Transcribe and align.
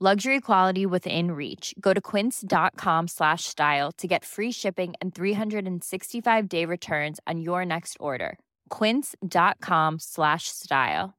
Luxury 0.00 0.40
quality 0.40 0.86
within 0.86 1.32
reach. 1.32 1.74
Go 1.80 1.92
to 1.92 2.00
quince.com 2.00 3.08
slash 3.08 3.44
style 3.44 3.90
to 3.98 4.06
get 4.06 4.24
free 4.24 4.52
shipping 4.52 4.94
and 5.00 5.14
365 5.14 6.48
day 6.48 6.64
returns 6.64 7.18
on 7.26 7.40
your 7.40 7.64
next 7.64 7.96
order. 8.00 8.38
Quince.com 8.78 9.98
slash 9.98 10.42
style. 10.42 11.12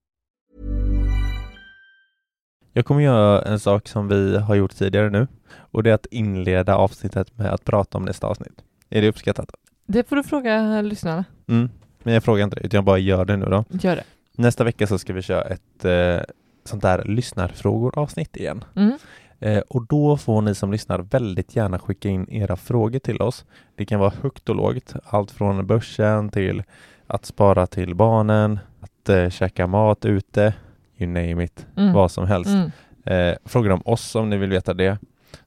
Jag 2.74 2.86
kommer 2.86 3.02
göra 3.02 3.42
en 3.42 3.60
sak 3.60 3.88
som 3.88 4.08
vi 4.08 4.38
har 4.38 4.56
gjort 4.56 4.76
tidigare 4.76 5.10
nu 5.10 5.28
och 5.52 5.84
det 5.84 5.90
är 5.90 5.94
att 5.94 6.06
inleda 6.12 6.76
avsnittet 6.76 7.38
med 7.38 7.54
att 7.54 7.66
prata 7.66 7.98
om 7.98 8.06
nästa 8.06 8.28
avsnitt. 8.28 8.64
Är 8.90 9.02
det 9.02 9.08
uppskattat? 9.08 9.50
Det 9.86 10.10
får 10.10 10.16
du 10.16 10.24
fråga 10.24 10.82
lyssnarna. 10.82 11.26
Mm. 11.48 11.70
Men 12.04 12.14
jag 12.14 12.24
frågar 12.24 12.44
inte 12.44 12.56
det, 12.56 12.66
utan 12.66 12.78
jag 12.78 12.86
bara 12.86 12.98
gör 12.98 13.26
det 13.26 13.38
nu 13.38 13.46
då. 13.46 13.66
Gör 13.70 13.96
det. 13.96 14.04
Nästa 14.36 14.64
vecka 14.64 14.88
så 14.88 14.98
ska 14.98 15.14
vi 15.14 15.22
köra 15.22 15.42
ett 15.42 15.86
eh, 15.86 16.22
sånt 16.70 16.82
där 16.82 17.04
lyssnarfrågor 17.06 18.00
avsnitt 18.00 18.38
igen. 18.38 18.64
Mm. 18.76 18.98
Eh, 19.40 19.60
och 19.70 19.88
då 19.88 20.18
får 20.18 20.42
ni 20.42 20.56
som 20.56 20.72
lyssnar 20.72 21.00
väldigt 21.00 21.56
gärna 21.56 21.80
skicka 21.80 22.10
in 22.10 22.30
era 22.32 22.56
frågor 22.56 23.00
till 23.00 23.22
oss. 23.22 23.46
Det 23.76 23.86
kan 23.86 24.00
vara 24.00 24.14
högt 24.22 24.50
och 24.50 24.56
lågt, 24.56 24.94
allt 25.06 25.32
från 25.32 25.68
börsen 25.68 26.30
till 26.30 26.64
att 27.08 27.26
spara 27.26 27.68
till 27.68 27.96
barnen, 27.96 28.60
att 28.82 29.10
eh, 29.10 29.30
käka 29.30 29.68
mat 29.68 30.06
ute, 30.06 30.54
you 30.98 31.08
name 31.12 31.44
it, 31.44 31.66
Mm. 31.78 31.94
vad 31.94 32.12
som 32.12 32.28
helst. 32.28 32.50
Mm. 32.50 32.72
Eh, 33.06 33.38
frågor 33.46 33.72
om 33.72 33.82
oss 33.86 34.16
om 34.16 34.30
ni 34.30 34.38
vill 34.38 34.50
veta 34.50 34.74
det. 34.74 34.98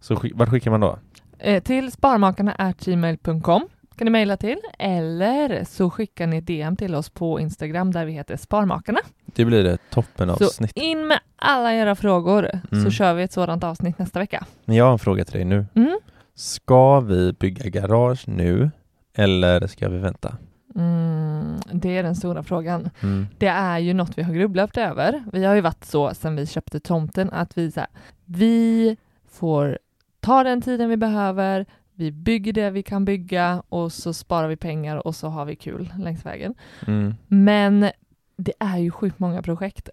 Så 0.00 0.16
skick, 0.16 0.32
vart 0.36 0.48
skickar 0.48 0.70
man 0.70 0.80
då? 0.80 0.98
Eh, 1.38 1.62
till 1.62 1.92
sparmakarna.gmail.com 1.92 3.68
kan 3.96 4.04
ni 4.04 4.10
mejla 4.10 4.36
till 4.36 4.58
eller 4.78 5.64
så 5.64 5.90
skickar 5.90 6.26
ni 6.26 6.40
DM 6.40 6.76
till 6.76 6.94
oss 6.94 7.10
på 7.10 7.40
Instagram 7.40 7.90
där 7.92 8.04
vi 8.04 8.12
heter 8.12 8.36
Sparmakarna. 8.36 9.00
Det 9.34 9.44
blir 9.44 9.64
det 9.64 9.78
toppen 9.90 10.36
Så 10.36 10.64
in 10.74 11.06
med 11.06 11.20
alla 11.36 11.74
era 11.74 11.94
frågor 11.94 12.50
Mm. 12.72 12.84
så 12.84 12.90
kör 12.90 13.14
vi 13.14 13.22
ett 13.22 13.32
sådant 13.32 13.64
avsnitt 13.64 13.98
nästa 13.98 14.18
vecka. 14.18 14.46
Men 14.64 14.76
jag 14.76 14.84
har 14.84 14.92
en 14.92 14.98
fråga 14.98 15.24
till 15.24 15.34
dig 15.34 15.44
nu. 15.44 15.66
Mm. 15.74 15.98
Ska 16.34 17.00
vi 17.00 17.32
bygga 17.32 17.70
garage 17.70 18.28
nu 18.28 18.70
eller 19.14 19.66
ska 19.66 19.88
vi 19.88 19.98
vänta? 19.98 20.36
Mm, 20.76 21.60
det 21.72 21.96
är 21.98 22.02
den 22.02 22.16
stora 22.16 22.42
frågan. 22.42 22.90
Mm. 23.02 23.26
Det 23.38 23.46
är 23.46 23.78
ju 23.78 23.94
något 23.94 24.18
vi 24.18 24.22
har 24.22 24.34
grubblat 24.34 24.76
över. 24.76 25.24
Vi 25.32 25.44
har 25.44 25.54
ju 25.54 25.60
varit 25.60 25.84
så 25.84 26.14
sedan 26.14 26.36
vi 26.36 26.46
köpte 26.46 26.80
tomten 26.80 27.30
att 27.32 27.58
vi, 27.58 27.70
så 27.72 27.80
här, 27.80 27.88
vi 28.24 28.96
får 29.30 29.78
ta 30.20 30.42
den 30.44 30.62
tiden 30.62 30.88
vi 30.88 30.96
behöver, 30.96 31.66
vi 31.94 32.12
bygger 32.12 32.52
det 32.52 32.70
vi 32.70 32.82
kan 32.82 33.04
bygga 33.04 33.62
och 33.68 33.92
så 33.92 34.12
sparar 34.12 34.48
vi 34.48 34.56
pengar 34.56 35.06
och 35.06 35.14
så 35.16 35.28
har 35.28 35.44
vi 35.44 35.56
kul 35.56 35.92
längs 35.98 36.26
vägen. 36.26 36.54
Mm. 36.86 37.14
Men 37.28 37.90
det 38.36 38.52
är 38.58 38.78
ju 38.78 38.90
sjukt 38.90 39.18
många 39.18 39.42
projekt 39.42 39.88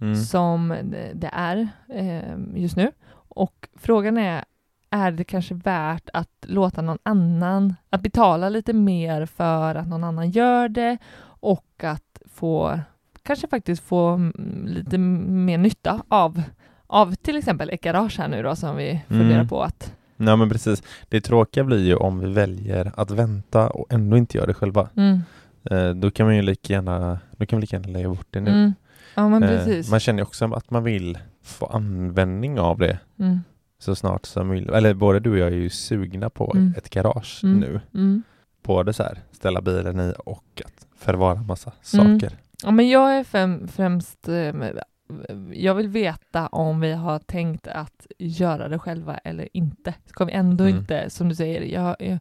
Mm. 0.00 0.16
som 0.16 0.74
det 1.14 1.30
är 1.32 1.68
eh, 1.88 2.34
just 2.54 2.76
nu. 2.76 2.90
Och 3.14 3.68
frågan 3.76 4.18
är, 4.18 4.44
är 4.90 5.10
det 5.10 5.24
kanske 5.24 5.54
värt 5.54 6.08
att 6.12 6.28
låta 6.42 6.82
någon 6.82 6.98
annan, 7.02 7.74
att 7.90 8.00
betala 8.02 8.48
lite 8.48 8.72
mer 8.72 9.26
för 9.26 9.74
att 9.74 9.88
någon 9.88 10.04
annan 10.04 10.30
gör 10.30 10.68
det 10.68 10.98
och 11.22 11.84
att 11.84 12.22
få, 12.34 12.80
kanske 13.22 13.48
faktiskt 13.48 13.82
få 13.82 14.08
mm, 14.08 14.64
lite 14.66 14.98
mer 14.98 15.58
nytta 15.58 16.02
av, 16.08 16.42
av 16.86 17.14
till 17.14 17.36
exempel 17.36 17.70
ett 17.70 17.80
garage 17.82 18.18
här 18.18 18.28
nu 18.28 18.42
då 18.42 18.56
som 18.56 18.76
vi 18.76 19.00
funderar 19.08 19.34
Mm. 19.34 19.48
på 19.48 19.62
att 19.62 19.94
Nej 20.16 20.36
men 20.36 20.48
precis. 20.50 20.82
Det 21.08 21.20
tråkiga 21.20 21.64
blir 21.64 21.84
ju 21.86 21.94
om 21.94 22.18
vi 22.20 22.32
väljer 22.32 22.92
att 22.96 23.10
vänta 23.10 23.70
och 23.70 23.92
ändå 23.92 24.16
inte 24.16 24.36
göra 24.38 24.46
det 24.46 24.54
själva. 24.54 24.88
mm, 24.96 25.20
Eh, 25.70 25.90
då 25.90 26.10
kan 26.10 26.26
man 26.26 26.36
ju 26.36 26.42
lika 26.42 26.72
gärna, 26.72 27.18
då 27.38 27.46
kan 27.46 27.58
vi 27.58 27.60
lika 27.60 27.76
gärna 27.76 27.88
lägga 27.88 28.08
bort 28.08 28.26
det 28.30 28.40
nu. 28.40 28.50
mm, 28.50 28.74
ja 29.14 29.28
men 29.28 29.42
Eh, 29.42 29.48
precis. 29.48 29.90
man 29.90 30.00
känner 30.00 30.22
också 30.22 30.54
att 30.54 30.70
man 30.70 30.84
vill 30.84 31.18
få 31.42 31.66
användning 31.66 32.60
av 32.60 32.78
det 32.78 32.98
Mm, 33.18 33.40
så 33.78 33.94
snart 33.94 34.26
som 34.26 34.48
möjligt. 34.48 34.70
Eller 34.70 34.94
både 34.94 35.20
du 35.20 35.30
och 35.30 35.38
jag 35.38 35.48
är 35.48 35.52
ju 35.56 35.70
sugna 35.70 36.30
på 36.30 36.52
Mm. 36.56 36.74
ett 36.76 36.90
garage 36.90 37.40
Mm. 37.44 37.60
nu. 37.60 37.80
mm. 37.94 38.22
Både 38.62 38.92
så 38.92 39.02
här, 39.02 39.18
ställa 39.32 39.60
bilen 39.60 40.00
i 40.00 40.12
och 40.24 40.62
att 40.64 40.86
förvara 40.98 41.34
massa 41.42 41.72
Mm. 41.94 42.20
saker. 42.20 42.36
Ja, 42.62 42.70
men 42.70 42.88
jag 42.88 43.14
är 43.18 43.24
främ, 43.24 43.68
främst... 43.68 44.28
eh, 44.28 44.52
Jag 45.52 45.74
vill 45.74 45.88
veta 45.88 46.46
om 46.46 46.80
vi 46.80 46.92
har 46.92 47.18
tänkt 47.18 47.68
att 47.68 48.06
göra 48.18 48.68
det 48.68 48.78
själva 48.78 49.18
eller 49.18 49.48
inte. 49.52 49.94
Ska 50.06 50.24
vi 50.24 50.32
ändå 50.32 50.64
Mm. 50.64 50.76
inte, 50.78 51.10
som 51.10 51.28
du 51.28 51.34
säger, 51.34 51.62
jag, 51.62 51.96
jag, 52.00 52.18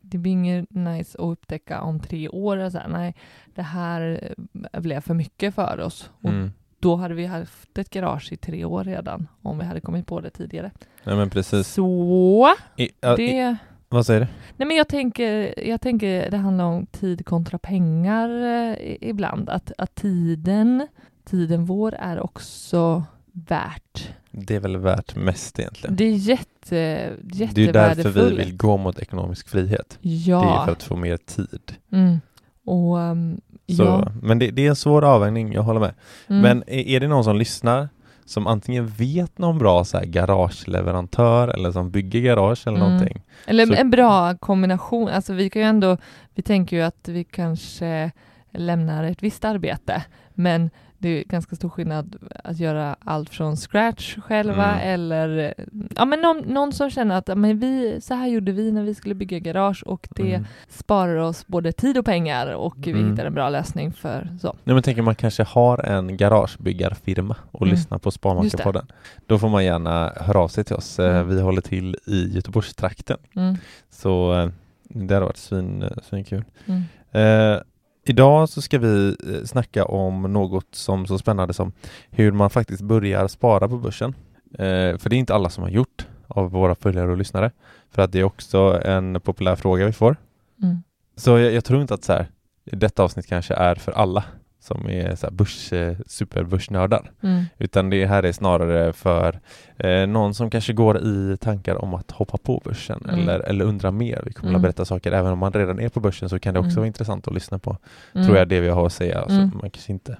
det- 0.00 0.18
blir 0.18 0.32
inget 0.32 0.70
nice 0.70 1.18
att 1.18 1.24
upptäcka 1.24 1.80
om 1.80 2.00
tre 2.00 2.28
år 2.28 2.56
och 2.56 2.72
så 2.72 2.78
här, 2.78 2.88
nej, 2.88 3.14
det 3.54 3.62
här 3.62 4.30
eh, 4.72 4.80
blev 4.80 5.00
för 5.00 5.14
mycket 5.14 5.54
för 5.54 5.80
oss. 5.80 6.10
Och 6.22 6.28
Mm. 6.30 6.52
då 6.80 6.96
hade 6.96 7.14
vi 7.14 7.26
haft 7.26 7.78
ett 7.78 7.90
garage 7.90 8.32
i 8.32 8.36
tre 8.36 8.64
år 8.64 8.84
redan, 8.84 9.28
om 9.42 9.58
vi 9.58 9.64
hade 9.64 9.80
kommit 9.80 10.06
på 10.06 10.20
det 10.20 10.30
tidigare. 10.30 10.70
Nej 11.04 11.16
men 11.16 11.30
precis. 11.30 11.68
Så, 11.68 12.48
I, 12.76 12.82
i, 12.84 12.90
det... 13.00 13.56
vad 13.88 14.06
säger 14.06 14.20
du? 14.20 14.26
Nej 14.56 14.68
men 14.68 14.76
jag 14.76 14.88
tänker, 14.88 15.54
jag 15.68 15.80
tänker 15.80 16.30
det 16.30 16.36
handlar 16.36 16.64
om 16.64 16.86
tid 16.86 17.26
kontra 17.26 17.58
pengar 17.58 18.28
eh, 18.28 18.72
i- 18.74 18.98
ibland. 19.00 19.48
Att, 19.48 19.72
att 19.78 19.94
tiden, 19.94 20.86
tiden 21.24 21.64
vår 21.64 21.94
är 21.94 22.20
också 22.20 23.04
värt. 23.32 24.08
Det 24.30 24.54
är 24.54 24.60
väl 24.60 24.76
värt 24.76 25.16
mest 25.16 25.58
egentligen. 25.58 25.96
Det 25.96 26.04
är 26.04 26.14
jätte, 26.16 26.48
Det 26.70 27.44
är 27.44 27.72
därför 27.72 27.88
jättevärdefullt. 27.88 28.32
vi 28.32 28.36
vill 28.44 28.56
gå 28.56 28.76
mot 28.76 28.98
ekonomisk 28.98 29.48
frihet. 29.48 29.98
Ja. 30.00 30.40
Det 30.40 30.46
är 30.60 30.64
för 30.64 30.72
att 30.72 30.82
få 30.82 30.96
mer 30.96 31.16
tid. 31.16 31.72
mm. 31.92 32.20
Och 32.64 32.96
um, 32.98 33.40
Så, 33.76 33.82
ja. 33.82 34.12
Men 34.22 34.38
det, 34.38 34.50
det 34.50 34.66
är 34.66 34.68
en 34.68 34.76
svår 34.76 35.04
avvägning, 35.04 35.52
jag 35.52 35.62
håller 35.62 35.80
med. 35.80 35.94
Mm. 36.28 36.42
Men 36.42 36.62
är, 36.66 36.88
är 36.88 37.00
det 37.00 37.08
någon 37.08 37.24
som 37.24 37.36
lyssnar 37.36 37.88
som 38.24 38.46
antingen 38.46 38.86
vet 38.86 39.38
någon 39.38 39.58
bra 39.58 39.84
så 39.84 39.98
här 39.98 40.04
garageleverantör 40.04 41.48
eller 41.48 41.72
som 41.72 41.90
bygger 41.90 42.20
garage 42.20 42.66
eller 42.66 42.76
Mm. 42.78 42.90
någonting? 42.90 43.22
Eller 43.46 43.66
så- 43.66 43.74
en 43.74 43.90
bra 43.90 44.36
kombination. 44.36 45.08
Alltså 45.08 45.32
vi 45.32 45.50
kan 45.50 45.62
ju 45.62 45.68
ändå, 45.68 45.96
vi 46.34 46.42
tänker 46.42 46.76
ju 46.76 46.82
att 46.82 47.08
vi 47.08 47.24
kanske 47.24 48.10
lämnar 48.52 49.04
ett 49.04 49.22
visst 49.22 49.44
arbete, 49.44 50.04
men 50.34 50.70
det 51.02 51.08
är 51.20 51.24
ganska 51.24 51.56
stor 51.56 51.68
skillnad 51.68 52.16
att 52.44 52.58
göra 52.58 52.96
allt 53.04 53.30
från 53.30 53.56
scratch 53.56 54.18
själva 54.18 54.72
Mm. 54.72 54.94
eller 54.94 55.54
ja, 55.96 56.04
men 56.04 56.20
någon, 56.20 56.38
någon 56.38 56.72
som 56.72 56.90
känner 56.90 57.14
att 57.18 57.38
men 57.38 57.58
vi, 57.58 58.00
så 58.00 58.14
här 58.14 58.26
gjorde 58.26 58.52
vi 58.52 58.72
när 58.72 58.82
vi 58.82 58.94
skulle 58.94 59.14
bygga 59.14 59.38
garage 59.38 59.82
och 59.86 60.08
det 60.10 60.34
Mm. 60.34 60.46
sparar 60.68 61.16
oss 61.16 61.46
både 61.46 61.72
tid 61.72 61.98
och 61.98 62.04
pengar 62.04 62.46
och 62.54 62.74
vi 62.78 62.90
Mm. 62.90 63.10
hittar 63.10 63.24
en 63.26 63.34
bra 63.34 63.48
lösning 63.48 63.92
för 63.92 64.28
så. 64.40 64.56
Nej, 64.64 64.74
men 64.74 64.82
tänker 64.82 65.02
man 65.02 65.14
kanske 65.14 65.42
har 65.42 65.78
en 65.86 66.16
garagebyggarfirma 66.16 67.36
och 67.50 67.62
Mm. 67.62 67.74
lyssnar 67.74 67.98
på 67.98 68.10
Sparmakarpodden. 68.10 68.86
Då 69.26 69.38
får 69.38 69.48
man 69.48 69.64
gärna 69.64 70.12
höra 70.16 70.38
av 70.40 70.48
sig 70.48 70.64
till 70.64 70.76
oss. 70.76 70.98
Eh, 70.98 71.12
Mm. 71.16 71.28
Vi 71.28 71.40
håller 71.40 71.60
till 71.60 71.96
i 72.06 72.34
Göteborgstrakten. 72.34 73.18
Mm. 73.36 73.56
Så 73.90 74.34
eh, 74.40 74.48
Det 74.94 75.14
hade 75.14 75.26
varit 75.26 75.36
svin, 75.36 75.84
svinkul. 76.02 76.44
Mm. 76.66 76.82
Eh, 77.12 77.60
idag 78.04 78.48
så 78.48 78.62
ska 78.62 78.78
vi 78.78 79.08
eh, 79.08 79.44
snacka 79.44 79.84
om 79.84 80.22
något 80.22 80.74
som 80.74 81.06
så 81.06 81.18
spännande 81.18 81.54
som 81.54 81.72
hur 82.10 82.32
man 82.32 82.50
faktiskt 82.50 82.82
börjar 82.82 83.28
spara 83.28 83.68
på 83.68 83.78
börsen. 83.78 84.14
Eh, 84.54 84.98
för 84.98 85.08
det 85.10 85.16
är 85.16 85.18
inte 85.18 85.34
alla 85.34 85.50
som 85.50 85.62
har 85.62 85.70
gjort 85.70 86.06
av 86.26 86.50
våra 86.50 86.74
följare 86.74 87.10
och 87.10 87.16
lyssnare. 87.16 87.50
För 87.90 88.02
att 88.02 88.12
det 88.12 88.20
är 88.20 88.24
också 88.24 88.80
en 88.84 89.20
populär 89.20 89.56
fråga 89.56 89.86
vi 89.86 89.92
får. 89.92 90.16
Mm. 90.62 90.82
Så 91.16 91.38
jag, 91.38 91.52
jag 91.52 91.64
tror 91.64 91.80
inte 91.82 91.94
att 91.94 92.04
så 92.04 92.12
här, 92.12 92.26
detta 92.64 93.02
avsnitt 93.02 93.26
kanske 93.26 93.54
är 93.54 93.74
för 93.74 93.92
alla 93.92 94.24
som 94.62 94.88
är 94.90 95.14
så 95.14 95.26
här 95.26 95.32
börs, 95.32 95.72
eh, 95.72 95.96
superbörsnördar. 96.06 97.10
Mm. 97.22 97.44
Utan 97.58 97.90
det 97.90 98.06
här 98.06 98.22
är 98.22 98.32
snarare 98.32 98.92
för 98.92 99.40
eh, 99.76 100.06
någon 100.06 100.34
som 100.34 100.50
kanske 100.50 100.72
går 100.72 100.98
i 101.02 101.36
tankar 101.40 101.74
om 101.84 101.94
att 101.94 102.10
hoppa 102.10 102.36
på 102.38 102.62
börsen 102.64 103.02
Mm. 103.08 103.20
eller, 103.20 103.40
eller 103.40 103.64
undrar 103.64 103.90
mer. 103.90 104.22
Vi 104.26 104.32
kommer 104.32 104.48
Mm. 104.50 104.56
att 104.56 104.62
berätta 104.62 104.84
saker, 104.84 105.12
även 105.12 105.32
om 105.32 105.38
man 105.38 105.52
redan 105.52 105.80
är 105.80 105.88
på 105.88 106.00
börsen 106.00 106.28
så 106.28 106.38
kan 106.38 106.54
det 106.54 106.60
också 106.60 106.68
Mm. 106.70 106.76
vara 106.80 106.86
intressant 106.86 107.28
att 107.28 107.34
lyssna 107.34 107.58
på. 107.58 107.76
Mm. 108.14 108.26
Tror 108.26 108.38
jag 108.38 108.48
det 108.48 108.60
vi 108.60 108.68
har 108.68 108.86
att 108.86 108.92
säga. 108.92 109.24
Så 109.28 109.34
Mm. 109.34 109.50
man 109.60 109.70
kanske 109.70 109.92
inte 109.92 110.16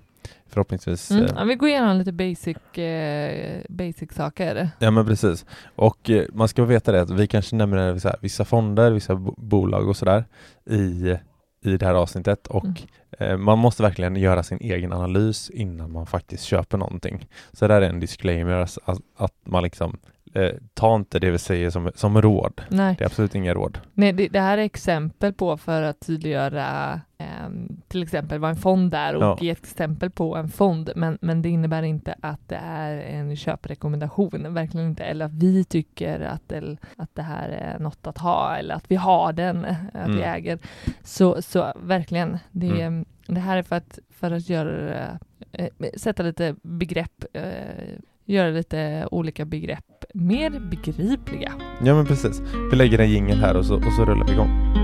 förhoppningsvis 0.48 1.10
Mm. 1.10 1.24
eh, 1.24 1.30
Ja, 1.36 1.44
vi 1.44 1.54
går 1.54 1.68
igenom 1.68 1.96
lite 1.96 2.12
basic, 2.12 2.78
eh, 2.78 3.60
basic 3.68 4.12
saker. 4.12 4.70
Ja 4.78 4.90
men 4.90 5.06
precis. 5.06 5.46
Och 5.76 6.10
eh, 6.10 6.24
man 6.32 6.48
ska 6.48 6.64
veta 6.64 6.92
det 6.92 7.00
att 7.02 7.10
vi 7.10 7.26
kanske 7.26 7.56
nämner 7.56 7.98
så 7.98 8.08
här, 8.08 8.16
vissa 8.20 8.44
fonder, 8.44 8.90
vissa 8.90 9.14
bo- 9.14 9.34
bolag 9.36 9.88
och 9.88 9.96
sådär 9.96 10.24
i, 10.70 11.16
i 11.62 11.76
det 11.76 11.87
här 11.87 11.94
avsnittet 11.94 12.47
och 12.47 12.64
Mm. 12.64 12.76
eh, 13.32 13.37
man 13.37 13.59
måste 13.59 13.82
verkligen 13.82 14.17
göra 14.17 14.43
sin 14.43 14.59
egen 14.61 14.93
analys 14.93 15.50
innan 15.50 15.93
man 15.93 16.06
faktiskt 16.06 16.44
köper 16.44 16.79
någonting. 16.79 17.29
Så 17.53 17.69
där 17.69 17.82
är 17.82 17.88
en 17.88 18.00
disclaimer 18.00 18.53
att, 18.53 18.79
att 19.17 19.35
man 19.44 19.62
liksom 19.62 19.99
eh, 20.34 20.50
ta 20.75 20.94
inte 20.94 21.19
det 21.19 21.31
vi 21.31 21.38
säger 21.38 21.70
som, 21.70 21.90
som 21.94 22.23
råd. 22.23 22.61
Nej, 22.69 22.94
Det 22.99 23.05
är 23.05 23.06
absolut 23.06 23.34
inga 23.34 23.55
råd. 23.55 23.79
Nej 23.94 24.12
det, 24.12 24.29
det 24.29 24.40
här 24.40 24.58
är 24.58 24.62
exempel 24.62 25.32
på 25.32 25.56
för 25.56 25.82
att 25.82 26.00
tydliggöra 26.00 27.00
ehm, 27.19 27.82
till 27.88 28.02
exempel 28.02 28.38
vad 28.38 28.50
en 28.50 28.56
fond 28.56 28.94
är 28.94 29.14
och 29.17 29.23
Ja. 29.23 29.38
ge 29.40 29.50
ett 29.50 29.64
exempel 29.64 30.11
på 30.11 30.37
en 30.37 30.49
fond. 30.49 30.90
Men, 30.96 31.19
men 31.20 31.43
det 31.43 31.49
innebär 31.49 31.82
inte 31.82 32.14
att 32.20 32.49
det 32.49 32.56
är 32.62 32.96
en 32.99 33.37
köprekommendation, 33.37 34.55
verkligen 34.55 34.87
inte. 34.87 35.05
Eller 35.05 35.25
att 35.25 35.32
vi 35.34 35.64
tycker 35.64 36.20
att 36.20 36.49
det, 36.49 36.76
att 36.96 37.14
det 37.14 37.23
här 37.23 37.49
är 37.49 37.78
något 37.78 38.06
att 38.06 38.19
ha 38.19 38.56
eller 38.56 38.75
att 38.75 38.90
vi 38.90 38.96
har 38.96 39.32
den, 39.32 39.64
eh, 39.64 39.76
att 39.94 40.08
vi 40.08 40.12
Mm. 40.23 40.35
äger. 40.35 40.58
Så, 41.02 41.43
så 41.43 41.73
verkligen, 41.76 42.38
det, 42.50 42.82
Mm. 42.82 43.05
det 43.26 43.40
här 43.40 43.56
är 43.56 43.62
för 43.62 43.76
att, 43.76 43.99
för 44.11 44.31
att 44.31 44.49
göra, 44.49 45.19
eh, 45.52 45.69
sätta 45.96 46.23
lite 46.23 46.55
begrepp, 46.62 47.25
eh, 47.32 47.43
göra 48.24 48.50
lite 48.50 49.08
olika 49.10 49.44
begrepp 49.44 49.84
mer 50.14 50.50
begripliga. 50.70 51.52
Ja 51.84 51.94
men 51.94 52.06
precis. 52.06 52.42
Vi 52.70 52.76
lägger 52.76 52.98
en 52.98 53.10
jingel 53.10 53.38
här 53.38 53.56
och 53.56 53.66
så, 53.66 53.76
och 53.76 53.92
så 53.96 54.04
rullar 54.04 54.26
vi 54.26 54.32
igång. 54.32 54.81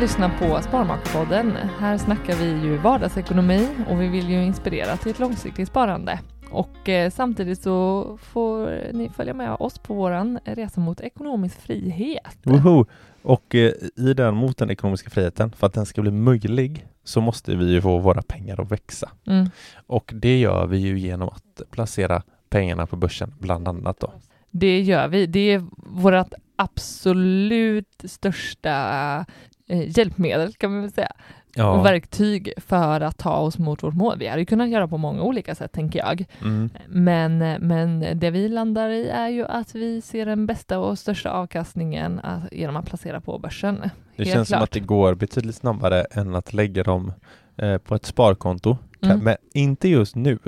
Lyssnar 0.00 0.38
på 0.38 0.62
Sparmakarpodden. 0.62 1.56
Här 1.78 1.98
snackar 1.98 2.36
vi 2.36 2.44
ju 2.44 2.76
vardagsekonomi 2.76 3.68
och 3.88 4.00
vi 4.00 4.08
vill 4.08 4.30
ju 4.30 4.44
inspirera 4.44 4.96
till 4.96 5.10
ett 5.10 5.18
långsiktigt 5.18 5.68
sparande. 5.68 6.20
Och 6.50 6.88
eh, 6.88 7.10
samtidigt 7.10 7.62
så 7.62 8.18
får 8.22 8.92
ni 8.92 9.08
följa 9.08 9.34
med 9.34 9.56
oss 9.58 9.78
på 9.78 9.94
våran 9.94 10.38
resa 10.44 10.80
mot 10.80 11.00
ekonomisk 11.00 11.60
frihet. 11.60 12.36
Woho! 12.42 12.86
Och 13.22 13.54
eh, 13.54 13.72
i 13.96 14.14
den 14.14 14.34
mot 14.34 14.56
den 14.56 14.70
ekonomiska 14.70 15.10
friheten, 15.10 15.52
för 15.52 15.66
att 15.66 15.74
den 15.74 15.86
ska 15.86 16.02
bli 16.02 16.10
möjlig, 16.10 16.86
så 17.04 17.20
måste 17.20 17.56
vi 17.56 17.72
ju 17.72 17.82
få 17.82 17.98
våra 17.98 18.22
pengar 18.22 18.60
att 18.60 18.72
växa. 18.72 19.10
Mm. 19.26 19.50
Och 19.86 20.10
det 20.14 20.40
gör 20.40 20.66
vi 20.66 20.78
ju 20.78 20.98
genom 20.98 21.28
att 21.28 21.62
placera 21.70 22.22
pengarna 22.50 22.86
på 22.86 22.96
börsen, 22.96 23.34
bland 23.38 23.68
annat 23.68 24.00
då. 24.00 24.12
Det 24.50 24.80
gör 24.80 25.08
vi. 25.08 25.26
Det 25.26 25.52
är 25.52 25.66
vårt 25.76 26.32
absolut 26.56 28.04
största 28.04 29.26
hjälpmedel 29.70 30.52
kan 30.52 30.72
man 30.72 30.80
väl 30.80 30.92
säga. 30.92 31.12
Och 31.56 31.86
verktyg 31.86 32.52
för 32.56 33.00
att 33.00 33.18
ta 33.18 33.36
oss 33.36 33.58
mot 33.58 33.82
vårt 33.82 33.94
mål. 33.94 34.18
Vi 34.18 34.26
hade 34.26 34.40
ju 34.40 34.46
kunnat 34.46 34.68
göra 34.68 34.88
på 34.88 34.98
många 34.98 35.22
olika 35.22 35.54
sätt 35.54 35.72
tänker 35.72 35.98
jag. 35.98 36.24
Mm. 36.40 36.70
Men, 36.88 37.38
men 37.60 38.04
det 38.14 38.30
vi 38.30 38.48
landar 38.48 38.88
i 38.90 39.08
är 39.08 39.28
ju 39.28 39.46
att 39.46 39.74
vi 39.74 40.00
ser 40.00 40.26
den 40.26 40.46
bästa 40.46 40.78
och 40.78 40.98
största 40.98 41.30
avkastningen 41.30 42.18
att, 42.18 42.52
genom 42.52 42.76
att 42.76 42.86
placera 42.86 43.20
på 43.20 43.38
börsen. 43.38 43.80
Det 44.16 44.24
Helt 44.24 44.30
känns 44.30 44.48
som 44.48 44.56
klart. 44.56 44.68
att 44.68 44.70
det 44.70 44.80
går 44.80 45.14
betydligt 45.14 45.56
snabbare 45.56 46.00
än 46.00 46.34
att 46.34 46.52
lägga 46.52 46.82
dem 46.82 47.12
eh, 47.56 47.78
på 47.78 47.94
ett 47.94 48.06
sparkonto. 48.06 48.76
Mm. 49.02 49.18
Men 49.18 49.36
inte 49.54 49.88
just 49.88 50.16
nu. 50.16 50.38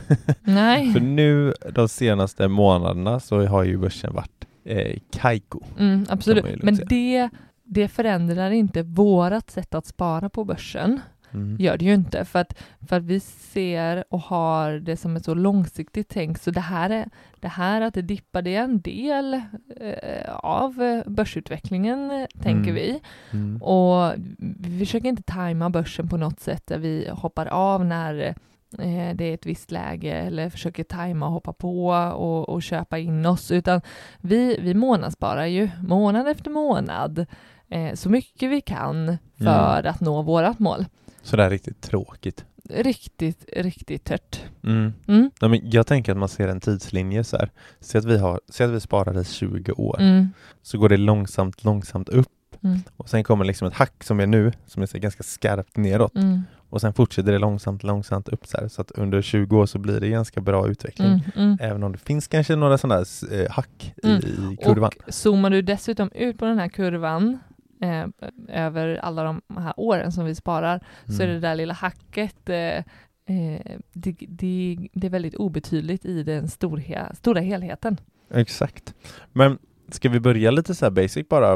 Nej. 0.40 0.92
För 0.92 1.00
nu 1.00 1.54
de 1.72 1.88
senaste 1.88 2.48
månaderna 2.48 3.20
så 3.20 3.46
har 3.46 3.64
ju 3.64 3.78
börsen 3.78 4.14
varit 4.14 4.44
eh, 4.64 4.98
kajko. 5.12 5.60
Mm, 5.78 6.06
absolut. 6.08 6.62
Men 6.62 6.80
det, 6.88 7.30
det 7.64 7.88
förändrar 7.88 8.50
inte 8.50 8.82
vårat 8.82 9.50
sätt 9.50 9.74
att 9.74 9.86
spara 9.86 10.28
på 10.28 10.44
börsen. 10.44 11.00
Mm. 11.34 11.56
gör 11.60 11.76
det 11.76 11.84
ju 11.84 11.94
inte 11.94 12.24
för 12.24 12.38
att, 12.38 12.62
för 12.88 12.96
att 12.96 13.02
vi 13.02 13.20
ser 13.20 14.04
och 14.08 14.20
har 14.20 14.72
det 14.72 14.96
som 14.96 15.16
ett 15.16 15.24
så 15.24 15.34
långsiktigt 15.34 16.08
tänk 16.08 16.38
så 16.38 16.50
det 16.50 16.60
här, 16.60 16.90
är, 16.90 17.08
det 17.40 17.48
här 17.48 17.80
att 17.80 17.94
det 17.94 18.02
dippar 18.02 18.42
det 18.42 18.56
är 18.56 18.62
en 18.62 18.80
del 18.80 19.34
eh, 19.80 20.34
av 20.34 20.82
eh, 20.82 21.02
börsutvecklingen 21.06 22.10
eh, 22.10 22.26
tänker 22.42 22.70
Mm. 22.70 22.74
vi 22.74 23.00
Mm. 23.30 23.62
och 23.62 24.12
vi 24.60 24.78
försöker 24.78 25.08
inte 25.08 25.22
tajma 25.22 25.70
börsen 25.70 26.08
på 26.08 26.16
något 26.16 26.40
sätt 26.40 26.66
där 26.66 26.78
vi 26.78 27.08
hoppar 27.12 27.46
av 27.46 27.84
när 27.84 28.34
eh, 28.78 29.14
det 29.14 29.24
är 29.24 29.34
ett 29.34 29.46
visst 29.46 29.70
läge 29.70 30.12
eller 30.12 30.50
försöker 30.50 30.84
tajma 30.84 31.26
och 31.26 31.32
hoppa 31.32 31.52
på 31.52 31.86
och, 32.14 32.48
och 32.48 32.62
köpa 32.62 32.98
in 32.98 33.26
oss 33.26 33.50
utan 33.50 33.80
vi, 34.20 34.58
vi 34.62 34.74
månadssparar 34.74 35.46
ju 35.46 35.70
månad 35.88 36.28
efter 36.28 36.50
månad 36.50 37.26
eh, 37.72 37.94
så 37.94 38.10
mycket 38.10 38.50
vi 38.50 38.60
kan 38.60 39.18
för 39.38 39.86
att 39.86 40.00
nå 40.00 40.22
vårat 40.22 40.58
mål. 40.58 40.84
Så 41.22 41.36
det 41.36 41.44
är 41.44 41.50
riktigt 41.50 41.80
tråkigt. 41.80 42.44
Riktigt, 42.70 43.44
riktigt 43.56 44.04
tört. 44.04 44.40
Mm. 44.64 44.92
Mm. 45.08 45.30
Nej, 45.40 45.50
men 45.50 45.70
jag 45.70 45.86
tänker 45.86 46.12
att 46.12 46.18
man 46.18 46.28
ser 46.28 46.48
en 46.48 46.60
tidslinje 46.60 47.24
så 47.24 47.36
här. 47.36 47.50
Säg 47.80 47.98
att 47.98 48.04
vi, 48.04 48.18
har, 48.18 48.40
säg 48.48 48.66
att 48.66 48.72
vi 48.72 48.80
sparar 48.80 49.20
i 49.20 49.24
20 49.24 49.72
år. 49.72 50.00
Mm. 50.00 50.28
Så 50.62 50.78
går 50.78 50.88
det 50.88 50.96
långsamt, 50.96 51.64
långsamt 51.64 52.08
upp. 52.08 52.28
Mm. 52.64 52.78
Och 52.96 53.08
sen 53.08 53.24
kommer 53.24 53.44
liksom 53.44 53.68
ett 53.68 53.74
hack 53.74 54.04
som 54.04 54.20
är 54.20 54.26
nu, 54.26 54.52
som 54.66 54.82
är 54.82 54.98
ganska 54.98 55.22
skarpt 55.22 55.76
neråt. 55.76 56.14
Mm. 56.14 56.42
Och 56.70 56.80
sen 56.80 56.94
fortsätter 56.94 57.32
det 57.32 57.38
långsamt, 57.38 57.82
långsamt 57.82 58.28
upp 58.28 58.46
så 58.46 58.56
här. 58.60 58.68
Så 58.68 58.80
att 58.80 58.90
under 58.90 59.22
20 59.22 59.58
år 59.58 59.66
så 59.66 59.78
blir 59.78 60.00
det 60.00 60.08
ganska 60.08 60.40
bra 60.40 60.68
utveckling. 60.68 61.08
Mm. 61.08 61.22
Mm. 61.36 61.58
Även 61.60 61.82
om 61.82 61.92
det 61.92 61.98
finns 61.98 62.28
kanske 62.28 62.56
några 62.56 62.78
sådana 62.78 63.04
eh, 63.32 63.50
hack 63.50 63.94
i, 64.02 64.06
Mm. 64.06 64.52
i 64.52 64.56
kurvan. 64.64 64.90
Och 65.06 65.14
zoomar 65.14 65.50
du 65.50 65.62
dessutom 65.62 66.10
ut 66.14 66.38
på 66.38 66.44
den 66.44 66.58
här 66.58 66.68
kurvan 66.68 67.38
eh, 67.82 68.06
över 68.48 68.96
alla 68.96 69.22
de 69.24 69.40
här 69.60 69.74
åren 69.76 70.12
som 70.12 70.24
vi 70.24 70.34
sparar 70.34 70.80
så 71.06 71.22
är 71.22 71.26
det 71.26 71.32
Mm. 71.32 71.40
där 71.42 71.54
lilla 71.54 71.74
hacket 71.74 72.48
eh, 72.48 72.56
eh, 72.56 73.76
det, 73.92 74.16
det, 74.28 74.88
det 74.92 75.06
är 75.06 75.10
väldigt 75.10 75.34
obetydligt 75.34 76.04
i 76.04 76.22
den 76.22 76.48
storhe, 76.48 77.14
stora 77.14 77.40
helheten. 77.40 77.96
Exakt. 78.34 78.94
Men 79.32 79.58
ska 79.88 80.08
vi 80.08 80.20
börja 80.20 80.50
lite 80.50 80.74
så 80.74 80.90
basic 80.90 81.28
bara, 81.28 81.52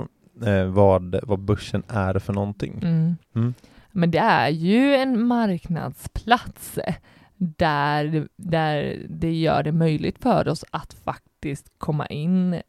eh, 0.46 0.64
vad, 0.66 1.16
vad 1.22 1.38
börsen 1.40 1.82
är 1.88 2.18
för 2.18 2.32
någonting? 2.32 2.80
Mm. 2.82 3.16
Mm. 3.34 3.54
Men 3.92 4.10
det 4.10 4.18
är 4.18 4.48
ju 4.48 4.94
en 4.94 5.22
marknadsplats 5.26 6.78
där, 7.36 8.28
där 8.36 9.06
det 9.08 9.32
gör 9.32 9.62
det 9.62 9.72
möjligt 9.72 10.18
för 10.18 10.48
oss 10.48 10.64
att 10.70 10.92
faktiskt 10.94 11.72
komma 11.78 12.06
in 12.06 12.54
eh, 12.54 12.60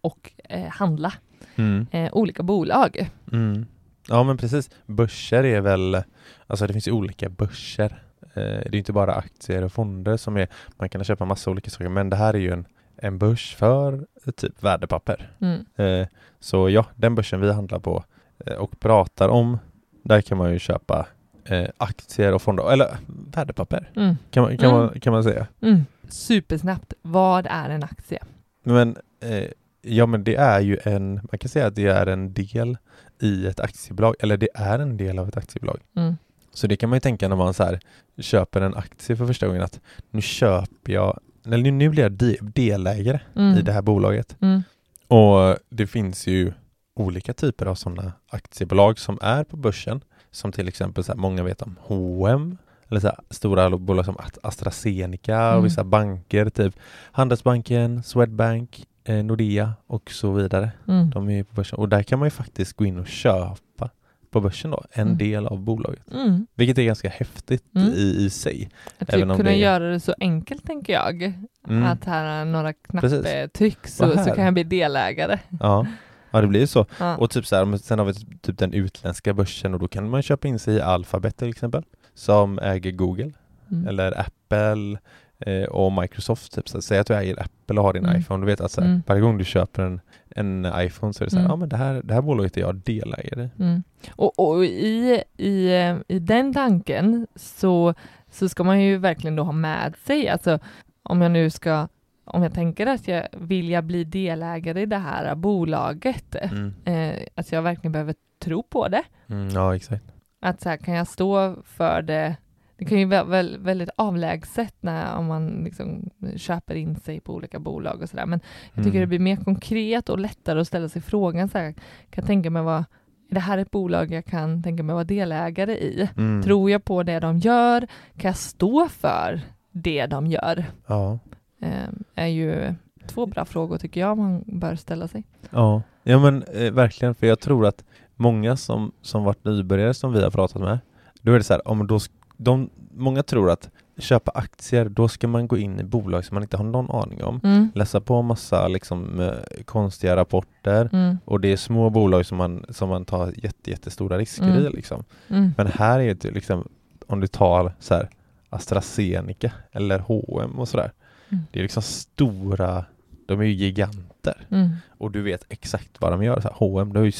och 0.00 0.32
eh, 0.48 0.68
handla 0.68 1.12
Mm. 1.56 1.86
eh, 1.90 2.08
olika 2.12 2.42
bolag. 2.42 3.10
Mm. 3.32 3.66
Ja 4.08 4.22
men 4.22 4.36
precis. 4.36 4.70
Börser 4.86 5.44
är 5.44 5.60
väl, 5.60 6.02
alltså 6.46 6.66
det 6.66 6.72
finns 6.72 6.88
ju 6.88 6.92
olika 6.92 7.28
börser. 7.28 8.02
Eh, 8.22 8.42
det 8.42 8.68
är 8.72 8.74
inte 8.74 8.92
bara 8.92 9.14
aktier 9.14 9.62
och 9.64 9.72
fonder 9.72 10.16
som 10.16 10.36
är, 10.36 10.48
man 10.76 10.88
kan 10.88 11.04
köpa 11.04 11.24
massa 11.24 11.50
olika 11.50 11.70
saker 11.70 11.88
men 11.88 12.10
det 12.10 12.16
här 12.16 12.34
är 12.34 12.38
ju 12.38 12.50
en, 12.52 12.64
en 12.96 13.18
börs 13.18 13.54
för 13.54 14.06
typ 14.36 14.62
värdepapper. 14.62 15.30
Mm. 15.40 15.64
Eh, 15.76 16.08
så 16.40 16.70
ja, 16.70 16.86
den 16.94 17.14
börsen 17.14 17.40
vi 17.40 17.52
handlar 17.52 17.78
på 17.78 18.04
eh, 18.46 18.54
och 18.54 18.80
pratar 18.80 19.28
om, 19.28 19.58
där 20.04 20.20
kan 20.20 20.38
man 20.38 20.52
ju 20.52 20.58
köpa 20.58 21.06
eh, 21.44 21.68
aktier 21.76 22.34
och 22.34 22.42
fonder, 22.42 22.72
eller 22.72 22.96
värdepapper 23.34 23.90
Mm. 23.96 24.16
kan 24.30 24.42
man, 24.42 24.58
kan 24.58 24.70
Mm. 24.70 24.80
man, 24.82 25.00
kan 25.00 25.12
man 25.12 25.24
säga. 25.24 25.46
Mm. 25.60 25.80
Supersnabbt, 26.08 26.92
vad 27.02 27.46
är 27.50 27.70
en 27.70 27.82
aktie? 27.84 28.18
Men 28.62 28.96
eh, 29.20 29.44
ja 29.82 30.06
men 30.06 30.24
det 30.24 30.34
är 30.34 30.60
ju 30.60 30.78
en, 30.84 31.14
man 31.14 31.38
kan 31.38 31.48
säga 31.48 31.66
att 31.66 31.74
det 31.74 31.86
är 31.86 32.06
en 32.06 32.32
del 32.34 32.76
i 33.22 33.46
ett 33.46 33.60
aktiebolag, 33.60 34.14
eller 34.20 34.36
det 34.36 34.48
är 34.54 34.78
en 34.78 34.96
del 34.96 35.18
av 35.18 35.28
ett 35.28 35.36
aktiebolag. 35.36 35.80
Mm. 35.96 36.16
Så 36.54 36.66
det 36.66 36.76
kan 36.76 36.88
man 36.90 36.96
ju 36.96 37.00
tänka 37.00 37.28
när 37.28 37.36
man 37.36 37.54
så 37.54 37.64
här 37.64 37.80
köper 38.18 38.60
en 38.60 38.74
aktie 38.74 39.16
för 39.16 39.26
första 39.26 39.46
gången 39.46 39.62
att 39.62 39.80
nu 40.10 40.20
köper 40.20 40.92
jag, 40.92 41.20
eller 41.46 41.70
nu, 41.72 41.88
blir 41.88 42.02
jag 42.02 42.12
de, 42.12 42.38
delägare 42.40 43.20
Mm. 43.36 43.58
i 43.58 43.62
det 43.62 43.72
här 43.72 43.82
bolaget. 43.82 44.36
Mm. 44.40 44.62
Och 45.08 45.56
det 45.70 45.86
finns 45.86 46.26
ju 46.26 46.52
olika 46.96 47.32
typer 47.34 47.66
av 47.66 47.74
sådana 47.74 48.12
aktiebolag 48.30 48.98
som 48.98 49.18
är 49.22 49.44
på 49.44 49.56
börsen. 49.56 50.00
Som 50.30 50.52
till 50.52 50.68
exempel, 50.68 51.04
så 51.04 51.12
här, 51.12 51.18
många 51.18 51.42
vet 51.42 51.62
om 51.62 51.76
H&M 51.80 52.58
eller 52.88 53.00
så 53.00 53.06
här, 53.06 53.16
stora 53.30 53.70
bolag 53.70 54.04
som 54.04 54.16
Ast- 54.16 54.38
AstraZeneca 54.42 55.36
Mm. 55.42 55.58
och 55.58 55.64
vissa 55.66 55.84
banker, 55.84 56.50
typ 56.50 56.74
Handelsbanken, 57.12 58.02
Swedbank, 58.02 58.84
eh, 59.04 59.24
Nordea 59.24 59.72
och 59.86 60.10
så 60.10 60.32
vidare. 60.32 60.70
Mm. 60.88 61.10
De 61.10 61.30
är 61.30 61.42
på 61.44 61.54
börsen 61.54 61.78
och 61.78 61.88
där 61.88 62.02
kan 62.02 62.18
man 62.18 62.26
ju 62.26 62.30
faktiskt 62.30 62.72
gå 62.72 62.84
in 62.84 62.98
och 62.98 63.06
köpa 63.06 63.90
på 64.30 64.40
börsen 64.40 64.70
då, 64.70 64.84
en 64.92 65.06
Mm. 65.06 65.18
del 65.18 65.46
av 65.46 65.60
bolaget. 65.60 66.12
Mm. 66.12 66.46
Vilket 66.54 66.78
är 66.78 66.82
ganska 66.82 67.08
häftigt 67.08 67.64
Mm. 67.74 67.88
i, 67.92 68.16
i 68.24 68.30
sig. 68.30 68.70
Att 68.98 69.12
Även 69.14 69.30
om 69.30 69.36
kunna 69.36 69.50
det- 69.50 69.56
göra 69.56 69.88
det 69.90 70.00
så 70.00 70.14
enkelt 70.20 70.66
tänker 70.66 70.92
jag. 70.92 71.22
Mm. 71.68 71.84
Att 71.84 72.04
här 72.04 72.24
är 72.24 72.44
några 72.44 72.72
knapptryck 72.72 73.86
så, 73.86 74.06
Vad 74.06 74.14
så 74.14 74.20
här? 74.20 74.34
kan 74.34 74.44
jag 74.44 74.54
bli 74.54 74.64
delägare. 74.64 75.38
Ja. 75.60 75.86
ja, 76.30 76.40
det 76.40 76.46
blir 76.46 76.60
ju 76.60 76.66
så. 76.66 76.86
Ja. 76.98 77.16
Och 77.16 77.30
typ 77.30 77.46
så 77.46 77.56
här, 77.56 77.76
sen 77.76 77.98
har 77.98 78.06
vi 78.06 78.14
typ 78.14 78.58
den 78.58 78.72
utländska 78.72 79.34
börsen 79.34 79.74
och 79.74 79.80
då 79.80 79.88
kan 79.88 80.10
man 80.10 80.22
köpa 80.22 80.48
in 80.48 80.58
sig 80.58 80.74
i 80.74 80.80
Alphabet 80.80 81.36
till 81.36 81.48
exempel 81.48 81.82
som 82.14 82.58
äger 82.58 82.90
Google 82.92 83.32
Mm. 83.70 83.88
eller 83.88 84.20
Apple 84.20 84.98
eh, 85.46 85.64
och 85.64 85.92
Microsoft. 85.92 86.54
Typ. 86.54 86.68
Så 86.68 86.82
säg 86.82 86.98
att 86.98 87.06
du 87.06 87.14
äger 87.14 87.40
Apple 87.42 87.78
och 87.78 87.84
har 87.84 87.92
din 87.92 88.04
Mm. 88.04 88.20
iPhone. 88.20 88.40
Du 88.42 88.46
vet 88.46 88.60
att 88.60 88.70
så 88.72 88.80
här, 88.80 88.88
Mm. 88.88 89.02
varje 89.06 89.20
gång 89.20 89.38
du 89.38 89.44
köper 89.44 89.82
en, 89.82 90.00
en 90.36 90.66
iPhone 90.76 91.12
så 91.12 91.24
är 91.24 91.26
det 91.26 91.30
så 91.30 91.36
här, 91.36 91.44
Mm. 91.44 91.50
ja 91.50 91.56
men 91.56 91.68
det 91.68 91.76
här, 91.76 92.00
det 92.04 92.14
här 92.14 92.22
bolaget 92.22 92.56
är 92.56 92.60
jag 92.60 92.74
delägare 92.76 93.44
i. 93.44 93.62
Mm. 93.62 93.82
Och, 94.16 94.38
och 94.38 94.64
i, 94.64 95.22
i, 95.36 95.70
i 96.08 96.18
den 96.18 96.54
tanken 96.54 97.26
så, 97.36 97.94
så 98.30 98.48
ska 98.48 98.64
man 98.64 98.80
ju 98.82 98.96
verkligen 98.98 99.36
då 99.36 99.42
ha 99.42 99.52
med 99.52 99.94
sig, 100.06 100.28
alltså 100.28 100.58
om 101.02 101.20
jag 101.22 101.30
nu 101.30 101.50
ska, 101.50 101.88
om 102.24 102.42
jag 102.42 102.54
tänker 102.54 102.86
att 102.86 103.08
jag 103.08 103.28
vill 103.32 103.68
jag 103.70 103.84
bli 103.84 104.04
delägare 104.04 104.82
i 104.82 104.86
det 104.86 104.98
här 104.98 105.34
bolaget, 105.34 106.34
Mm. 106.34 106.74
eh, 106.84 107.22
att 107.34 107.52
jag 107.52 107.62
verkligen 107.62 107.92
behöver 107.92 108.14
tro 108.44 108.62
på 108.62 108.88
det. 108.88 109.02
Mm, 109.26 109.48
ja, 109.48 109.76
exakt. 109.76 110.04
Att 110.40 110.60
så 110.60 110.68
här, 110.68 110.76
kan 110.76 110.94
jag 110.94 111.08
stå 111.08 111.56
för 111.64 112.02
det? 112.02 112.36
Det 112.82 112.88
kan 112.88 112.98
ju 112.98 113.04
vara 113.04 113.24
väl, 113.24 113.58
väldigt 113.58 113.90
avlägset 113.96 114.74
när 114.80 115.16
om 115.16 115.26
man 115.26 115.64
liksom 115.64 116.10
köper 116.36 116.74
in 116.74 116.96
sig 116.96 117.20
på 117.20 117.34
olika 117.34 117.58
bolag 117.58 118.02
och 118.02 118.08
sådär. 118.08 118.26
Men 118.26 118.40
jag 118.74 118.84
tycker 118.84 118.98
Mm. 118.98 119.00
det 119.00 119.06
blir 119.06 119.18
mer 119.18 119.36
konkret 119.36 120.08
och 120.08 120.18
lättare 120.18 120.60
att 120.60 120.66
ställa 120.66 120.88
sig 120.88 121.02
frågan 121.02 121.48
så 121.48 121.58
här, 121.58 121.72
kan 121.72 121.82
jag 122.14 122.26
tänka 122.26 122.50
mig 122.50 122.62
vara 122.62 122.84
är 123.30 123.34
det 123.34 123.40
här 123.40 123.58
ett 123.58 123.70
bolag 123.70 124.12
jag 124.12 124.24
kan 124.24 124.62
tänka 124.62 124.82
mig 124.82 124.94
vara 124.94 125.04
delägare 125.04 125.72
i? 125.72 126.08
Mm. 126.16 126.42
Tror 126.42 126.70
jag 126.70 126.84
på 126.84 127.02
det 127.02 127.20
de 127.20 127.38
gör? 127.38 127.80
Kan 128.16 128.28
jag 128.28 128.36
stå 128.36 128.88
för 128.88 129.40
det 129.72 130.06
de 130.06 130.26
gör? 130.26 130.64
Ja. 130.86 131.18
Eh, 131.62 131.88
är 132.14 132.26
ju 132.26 132.74
två 133.06 133.26
bra 133.26 133.44
frågor 133.44 133.78
tycker 133.78 134.00
jag 134.00 134.18
man 134.18 134.44
bör 134.46 134.74
ställa 134.74 135.08
sig. 135.08 135.24
Ja, 135.50 135.82
ja 136.02 136.18
men 136.18 136.42
eh, 136.42 136.72
verkligen, 136.72 137.14
för 137.14 137.26
jag 137.26 137.40
tror 137.40 137.66
att 137.66 137.84
många 138.16 138.56
som, 138.56 138.92
som 139.02 139.24
varit 139.24 139.44
nybörjare 139.44 139.94
som 139.94 140.12
vi 140.12 140.22
har 140.22 140.30
pratat 140.30 140.62
med, 140.62 140.78
då 141.22 141.32
är 141.32 141.38
det 141.38 141.44
så 141.44 141.52
här, 141.52 141.68
om 141.68 141.86
då, 141.86 141.98
de, 142.36 142.70
många 142.94 143.22
tror 143.22 143.50
att 143.50 143.70
köpa 143.98 144.30
aktier, 144.34 144.88
då 144.88 145.08
ska 145.08 145.28
man 145.28 145.48
gå 145.48 145.58
in 145.58 145.80
i 145.80 145.84
bolag 145.84 146.24
som 146.24 146.34
man 146.34 146.42
inte 146.42 146.56
har 146.56 146.64
någon 146.64 146.90
aning 146.90 147.24
om, 147.24 147.40
Mm. 147.44 147.68
läsa 147.74 148.00
på 148.00 148.22
massa 148.22 148.68
liksom 148.68 149.20
eh, 149.20 149.62
konstiga 149.64 150.16
rapporter 150.16 150.88
Mm. 150.92 151.18
och 151.24 151.40
det 151.40 151.48
är 151.52 151.56
små 151.56 151.90
bolag 151.90 152.26
som 152.26 152.38
man, 152.38 152.64
som 152.68 152.88
man 152.88 153.04
tar 153.04 153.32
jätte, 153.36 153.70
jättestora 153.70 154.18
risker 154.18 154.48
Mm. 154.48 154.66
i 154.66 154.70
liksom. 154.70 155.04
Mm. 155.28 155.54
Men 155.56 155.66
här 155.66 156.00
är 156.00 156.14
det 156.14 156.30
liksom, 156.30 156.68
om 157.06 157.20
du 157.20 157.26
tar 157.26 157.72
så 157.78 157.94
här 157.94 158.08
AstraZeneca 158.50 159.52
eller 159.72 159.98
H&M 159.98 160.58
och 160.58 160.68
sådär, 160.68 160.92
Mm. 161.28 161.44
det 161.50 161.58
är 161.58 161.62
liksom 161.62 161.82
stora, 161.82 162.84
de 163.26 163.40
är 163.40 163.44
ju 163.44 163.52
giganter 163.52 164.46
Mm. 164.50 164.68
och 164.98 165.10
du 165.10 165.22
vet 165.22 165.44
exakt 165.48 166.00
vad 166.00 166.12
de 166.12 166.22
gör. 166.22 166.40
Så 166.40 166.48
här, 166.48 166.54
H&M, 166.58 166.92
du 166.92 166.98
har 166.98 167.04
ju 167.06 167.12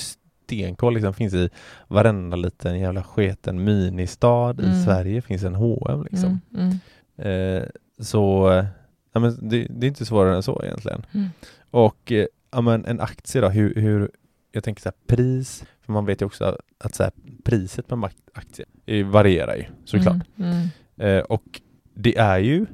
stenkoll, 0.56 0.94
liksom, 0.94 1.14
finns 1.14 1.34
i 1.34 1.50
varenda 1.88 2.36
liten 2.36 2.78
jävla 2.78 3.02
sketen 3.02 3.64
ministad 3.64 4.60
Mm. 4.60 4.72
i 4.72 4.84
Sverige 4.84 5.22
finns 5.22 5.42
en 5.44 5.54
H&M 5.54 6.06
liksom. 6.10 6.40
Mm. 6.54 6.70
Mm. 7.18 7.62
Eh, 7.62 7.68
så 8.00 8.48
ja, 9.12 9.20
men 9.20 9.48
det, 9.48 9.66
det 9.70 9.86
är 9.86 9.88
inte 9.88 10.04
svårare 10.06 10.36
än 10.36 10.42
så 10.42 10.62
egentligen. 10.64 11.06
Mm. 11.12 11.28
Och 11.70 12.12
eh, 12.12 12.26
ja, 12.52 12.60
men 12.60 12.84
en 12.84 13.00
aktie 13.00 13.40
då, 13.40 13.48
hur, 13.48 13.74
hur 13.74 14.10
jag 14.52 14.64
tänker 14.64 14.82
så 14.82 14.88
här, 14.88 15.16
pris, 15.16 15.64
för 15.80 15.92
man 15.92 16.06
vet 16.06 16.22
ju 16.22 16.26
också 16.26 16.56
att 16.84 16.94
så 16.94 17.02
här, 17.02 17.12
priset 17.44 17.86
på 17.88 17.94
en 17.94 18.04
aktie 18.34 18.64
varierar 19.04 19.56
ju 19.56 19.64
såklart. 19.84 20.16
Mm. 20.38 20.50
Mm. 20.96 21.18
Eh, 21.18 21.22
och 21.24 21.60
det 21.94 22.16
är 22.18 22.38
ju, 22.38 22.66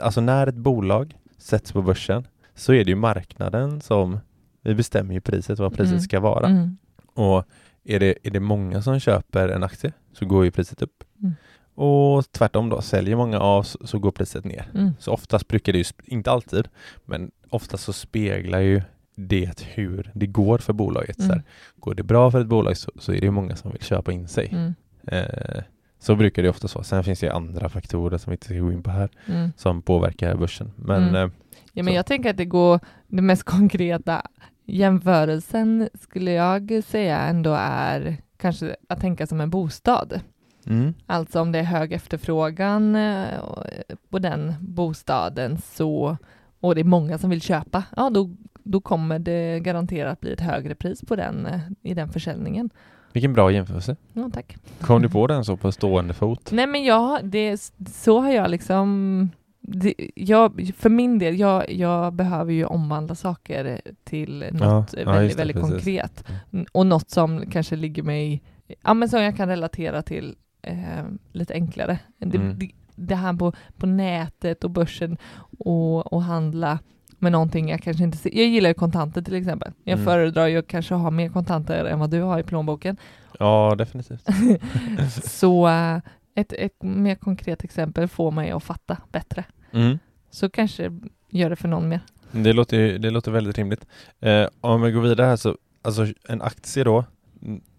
alltså 0.00 0.20
när 0.20 0.46
ett 0.46 0.54
bolag 0.54 1.16
sätts 1.38 1.72
på 1.72 1.82
börsen 1.82 2.26
så 2.54 2.72
är 2.72 2.84
det 2.84 2.90
ju 2.90 2.96
marknaden 2.96 3.80
som, 3.80 4.18
vi 4.62 4.74
bestämmer 4.74 5.14
ju 5.14 5.20
priset, 5.20 5.58
vad 5.58 5.72
priset 5.72 5.90
Mm. 5.92 6.00
ska 6.00 6.20
vara. 6.20 6.46
Mm. 6.46 6.76
Och 7.14 7.44
är 7.84 8.00
det, 8.00 8.14
är 8.22 8.30
det 8.30 8.40
många 8.40 8.82
som 8.82 9.00
köper 9.00 9.48
en 9.48 9.62
aktie 9.62 9.92
så 10.12 10.26
går 10.26 10.44
ju 10.44 10.50
priset 10.50 10.82
upp. 10.82 11.04
Mm. 11.22 11.32
Och 11.74 12.32
tvärtom 12.32 12.68
då, 12.68 12.80
säljer 12.82 13.16
många 13.16 13.38
av 13.40 13.62
så, 13.62 13.78
så 13.86 13.98
går 13.98 14.10
priset 14.10 14.44
ner. 14.44 14.70
Mm. 14.74 14.90
Så 14.98 15.12
oftast 15.12 15.48
brukar 15.48 15.72
det 15.72 15.78
ju, 15.78 15.84
inte 16.06 16.30
alltid, 16.30 16.68
men 17.04 17.30
oftast 17.50 17.84
så 17.84 17.92
speglar 17.92 18.58
ju 18.60 18.82
det 19.14 19.62
hur 19.74 20.10
det 20.14 20.26
går 20.26 20.58
för 20.58 20.72
bolaget. 20.72 21.16
Så 21.16 21.22
här, 21.22 21.32
Mm. 21.32 21.44
går 21.76 21.94
det 21.94 22.02
bra 22.02 22.30
för 22.30 22.40
ett 22.40 22.46
bolag 22.46 22.76
så, 22.76 22.90
så 22.98 23.12
är 23.12 23.20
det 23.20 23.30
många 23.30 23.56
som 23.56 23.70
vill 23.72 23.82
köpa 23.82 24.12
in 24.12 24.28
sig. 24.28 24.48
Mm. 24.52 24.74
Eh, 25.06 25.62
så 25.98 26.14
brukar 26.16 26.42
det 26.42 26.48
ofta 26.48 26.68
vara. 26.74 26.84
Sen 26.84 27.04
finns 27.04 27.20
det 27.20 27.26
ju 27.26 27.32
andra 27.32 27.68
faktorer 27.68 28.18
som 28.18 28.30
vi 28.30 28.34
inte 28.34 28.46
ska 28.46 28.54
gå 28.58 28.72
in 28.72 28.82
på 28.82 28.90
här 28.90 29.08
Mm. 29.26 29.52
som 29.56 29.82
påverkar 29.82 30.36
börsen. 30.36 30.72
Men 30.76 31.02
Mm. 31.02 31.14
eh, 31.14 31.30
Ja, 31.74 31.82
men 31.82 31.92
Så. 31.92 31.96
jag 31.96 32.06
tänker 32.06 32.30
att 32.30 32.36
det 32.36 32.44
går, 32.44 32.80
det 33.08 33.22
mest 33.22 33.42
konkreta 33.56 34.22
jämförelsen 34.66 35.88
skulle 35.94 36.32
jag 36.32 36.82
säga 36.84 37.18
ändå 37.18 37.56
är 37.60 38.16
kanske 38.36 38.76
att 38.88 39.00
tänka 39.00 39.26
som 39.26 39.40
en 39.40 39.50
bostad. 39.50 40.20
mm, 40.66 40.94
Alltså 41.06 41.40
om 41.40 41.52
det 41.52 41.58
är 41.58 41.62
hög 41.62 41.92
efterfrågan 41.92 42.96
eh, 42.96 43.38
och- 43.38 43.64
på 44.10 44.18
den 44.18 44.54
bostaden 44.60 45.58
så, 45.58 46.16
och 46.60 46.74
det 46.74 46.80
är 46.80 46.84
många 46.84 47.18
som 47.18 47.30
vill 47.30 47.42
köpa, 47.42 47.82
ja 47.96 48.10
då, 48.10 48.30
då 48.62 48.80
kommer 48.80 49.18
det 49.18 49.60
garanterat 49.60 50.20
bli 50.20 50.32
ett 50.32 50.40
högre 50.40 50.74
pris 50.74 51.00
på 51.00 51.16
den 51.16 51.46
eh, 51.46 51.60
i 51.82 51.94
den 51.94 52.08
försäljningen. 52.08 52.70
vilken 53.12 53.32
bra 53.32 53.50
jämförelse. 53.50 53.96
Ja, 54.12 54.30
tack. 54.32 54.56
Kom 54.80 55.02
du 55.02 55.08
på 55.08 55.26
den 55.32 55.44
så 55.44 55.56
på 55.56 55.72
stående 55.72 56.14
fot? 56.14 56.48
Nej 56.52 56.66
men 56.66 56.84
jag, 56.84 57.24
det, 57.24 57.72
så 57.92 58.20
har 58.20 58.30
jag 58.30 58.50
liksom 58.50 59.30
det, 59.74 59.94
jag, 60.14 60.72
för 60.78 60.90
min 60.90 61.18
del, 61.18 61.38
jag, 61.40 61.70
jag 61.72 62.12
behöver 62.14 62.52
ju 62.52 62.64
omvandla 62.64 63.14
saker 63.14 63.80
till 64.04 64.44
något 64.52 64.92
Ja, 64.92 65.00
ja, 65.04 65.12
väldigt, 65.12 65.32
det, 65.32 65.38
väldigt 65.38 65.56
precis. 65.56 65.70
konkret. 65.72 66.24
N- 66.52 66.66
Och 66.72 66.86
något 66.86 67.10
som 67.10 67.50
kanske 67.50 67.76
ligger 67.76 68.02
mig, 68.02 68.42
ja 68.82 68.94
men 68.94 69.08
som 69.08 69.22
jag 69.22 69.36
kan 69.36 69.48
relatera 69.48 70.02
till 70.02 70.36
eh, 70.62 71.04
lite 71.32 71.54
enklare. 71.54 71.98
Det, 72.18 72.36
Mm. 72.38 72.58
det, 72.58 72.70
det 72.94 73.14
här 73.14 73.32
på, 73.32 73.52
på 73.76 73.86
nätet 73.86 74.64
och 74.64 74.70
börsen 74.70 75.16
och, 75.58 76.12
och 76.12 76.22
handla 76.22 76.78
med 77.18 77.32
någonting 77.32 77.68
jag 77.68 77.82
kanske 77.82 78.04
inte 78.04 78.18
ser. 78.18 78.30
Jag 78.38 78.46
gillar 78.46 78.70
ju 78.70 78.74
kontanter 78.74 79.22
till 79.22 79.34
exempel. 79.34 79.72
Jag 79.84 79.92
Mm. 79.94 80.04
föredrar 80.04 80.46
ju 80.46 80.58
att 80.58 80.66
kanske 80.66 80.94
ha 80.94 81.10
mer 81.10 81.28
kontanter 81.28 81.84
än 81.84 81.98
vad 81.98 82.10
du 82.10 82.20
har 82.20 82.38
i 82.38 82.42
plånboken. 82.42 82.96
Ja, 83.38 83.74
definitivt. 83.78 84.26
Så 85.24 85.68
eh, 85.68 85.98
ett, 86.34 86.52
ett 86.52 86.82
mer 86.82 87.14
konkret 87.14 87.64
exempel 87.64 88.08
får 88.08 88.30
mig 88.30 88.50
att 88.50 88.62
fatta 88.64 88.96
bättre. 89.12 89.44
Mm. 89.72 89.98
Så 90.30 90.50
kanske 90.50 90.92
gör 91.30 91.50
det 91.50 91.56
för 91.56 91.68
någon 91.68 91.88
mer. 91.88 92.00
Det, 92.30 92.52
låter, 92.52 92.98
det 92.98 93.10
låter 93.10 93.30
väldigt 93.32 93.58
rimligt. 93.58 93.86
Eh, 94.20 94.46
om 94.60 94.82
vi 94.82 94.92
går 94.92 95.00
vidare 95.00 95.26
här 95.26 95.36
så, 95.36 95.56
alltså 95.82 96.06
en 96.28 96.42
aktie 96.42 96.84
då, 96.84 97.04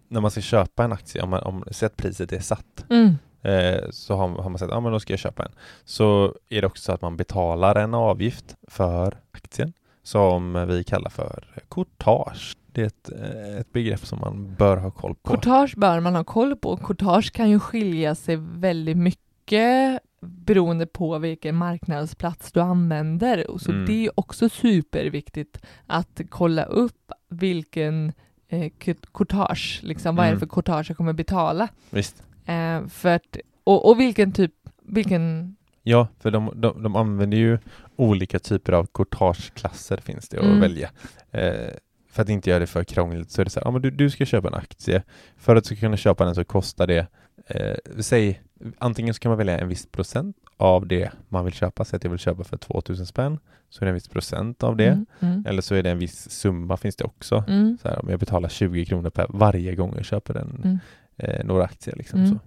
när 0.08 0.20
man 0.20 0.30
ska 0.30 0.40
köpa 0.40 0.84
en 0.84 0.92
aktie, 0.92 1.22
om, 1.22 1.30
man, 1.30 1.42
om 1.42 1.64
att 1.82 1.96
priset 1.96 2.32
är 2.32 2.40
satt, 2.40 2.84
Mm. 2.90 3.14
eh, 3.42 3.90
så 3.90 4.14
har, 4.16 4.28
har 4.28 4.50
man 4.50 4.58
sagt, 4.58 4.72
ja 4.72 4.80
men 4.80 4.92
då 4.92 5.00
ska 5.00 5.12
jag 5.12 5.20
köpa 5.20 5.44
en. 5.44 5.52
Så 5.84 6.34
är 6.48 6.60
det 6.60 6.66
också 6.66 6.82
så 6.82 6.92
att 6.92 7.02
man 7.02 7.16
betalar 7.16 7.74
en 7.76 7.94
avgift 7.94 8.56
för 8.68 9.18
aktien 9.32 9.72
som 10.02 10.66
vi 10.68 10.84
kallar 10.84 11.10
för 11.10 11.44
courtage. 11.68 12.56
Det 12.72 12.82
är 12.82 12.86
ett, 12.86 13.10
eh, 13.20 13.56
ett 13.60 13.72
begrepp 13.72 14.06
som 14.06 14.20
man 14.20 14.54
bör 14.54 14.76
ha 14.76 14.90
koll 14.90 15.14
på. 15.14 15.30
Courtage 15.30 15.74
bör 15.76 16.00
man 16.00 16.14
ha 16.14 16.24
koll 16.24 16.56
på. 16.56 16.76
Courtage 16.76 17.32
kan 17.32 17.50
ju 17.50 17.60
skilja 17.60 18.14
sig 18.14 18.36
väldigt 18.36 18.96
mycket 18.96 20.00
beroende 20.24 20.86
på 20.86 21.18
vilken 21.18 21.54
marknadsplats 21.56 22.52
du 22.52 22.60
använder. 22.60 23.50
Och 23.50 23.60
Så 23.60 23.70
Mm. 23.72 23.86
det 23.86 24.06
är 24.06 24.20
också 24.20 24.48
superviktigt 24.48 25.62
att 25.86 26.20
kolla 26.28 26.64
upp 26.64 27.12
vilken 27.28 28.12
eh, 28.48 28.72
courtage, 29.12 29.80
liksom, 29.82 30.16
vad 30.16 30.24
är 30.26 30.30
det 30.30 30.36
Mm. 30.36 30.40
för 30.40 30.46
courtage 30.46 30.90
jag 30.90 30.96
kommer 30.96 31.12
betala. 31.12 31.68
Visst? 31.90 32.22
Eh, 32.46 32.86
för 32.86 33.08
att, 33.14 33.36
och, 33.64 33.88
och 33.90 34.00
vilken 34.00 34.32
typ, 34.32 34.52
vilken 34.82 35.56
Ja, 35.86 36.08
för 36.20 36.30
de, 36.30 36.52
de, 36.54 36.82
de 36.82 36.96
använder 36.96 37.36
ju 37.38 37.58
olika 37.96 38.38
typer 38.38 38.72
av 38.72 38.86
courtageklasser 38.94 39.96
finns 39.96 40.28
det 40.28 40.38
att 40.38 40.44
Mm. 40.44 40.60
välja. 40.60 40.90
Eh, 41.30 41.70
för 42.10 42.22
att 42.22 42.28
inte 42.28 42.50
göra 42.50 42.60
det 42.60 42.66
för 42.66 42.84
krångligt 42.84 43.30
så 43.30 43.40
är 43.40 43.44
det 43.44 43.50
så 43.50 43.60
här, 43.60 43.66
ja 43.66 43.70
men 43.70 43.82
du, 43.82 43.90
du 43.90 44.10
ska 44.10 44.24
köpa 44.24 44.48
en 44.48 44.54
aktie. 44.54 45.02
För 45.36 45.56
att 45.56 45.64
du 45.64 45.66
ska 45.66 45.86
kunna 45.86 45.96
köpa 45.96 46.24
den 46.24 46.34
så 46.34 46.44
kostar 46.44 46.86
det 46.86 47.06
eh, 47.46 47.76
säg, 48.00 48.42
antingen 48.78 49.14
så 49.14 49.20
kan 49.20 49.30
man 49.30 49.38
välja 49.38 49.58
en 49.58 49.68
viss 49.68 49.86
procent 49.86 50.36
av 50.56 50.86
det 50.86 51.10
man 51.28 51.44
vill 51.44 51.54
köpa, 51.54 51.84
säg 51.84 51.96
att 51.96 52.04
jag 52.04 52.10
vill 52.10 52.18
köpa 52.20 52.44
för 52.44 52.56
2000 52.56 53.06
spänn, 53.06 53.38
så 53.70 53.80
är 53.80 53.84
det 53.86 53.90
en 53.90 53.94
viss 53.94 54.08
procent 54.08 54.62
av 54.62 54.76
det. 54.76 54.86
Mm, 54.88 55.06
mm, 55.20 55.44
Eller 55.48 55.62
så 55.62 55.74
är 55.74 55.82
det 55.82 55.90
en 55.90 55.98
viss 55.98 56.30
summa 56.30 56.76
finns 56.76 56.96
det 56.96 57.04
också. 57.04 57.44
mm, 57.48 57.78
Så 57.82 57.88
här, 57.88 57.98
om 58.02 58.08
jag 58.10 58.20
betalar 58.20 58.48
20 58.48 58.84
kronor 58.84 59.10
per 59.10 59.26
varje 59.28 59.74
gång 59.74 59.92
jag 59.96 60.04
köper 60.04 60.34
en, 60.34 60.60
mm. 60.64 60.78
eh, 61.16 61.44
några 61.44 61.64
aktier. 61.64 61.96
Liksom, 61.96 62.20
Mm. 62.20 62.30
så. 62.30 62.38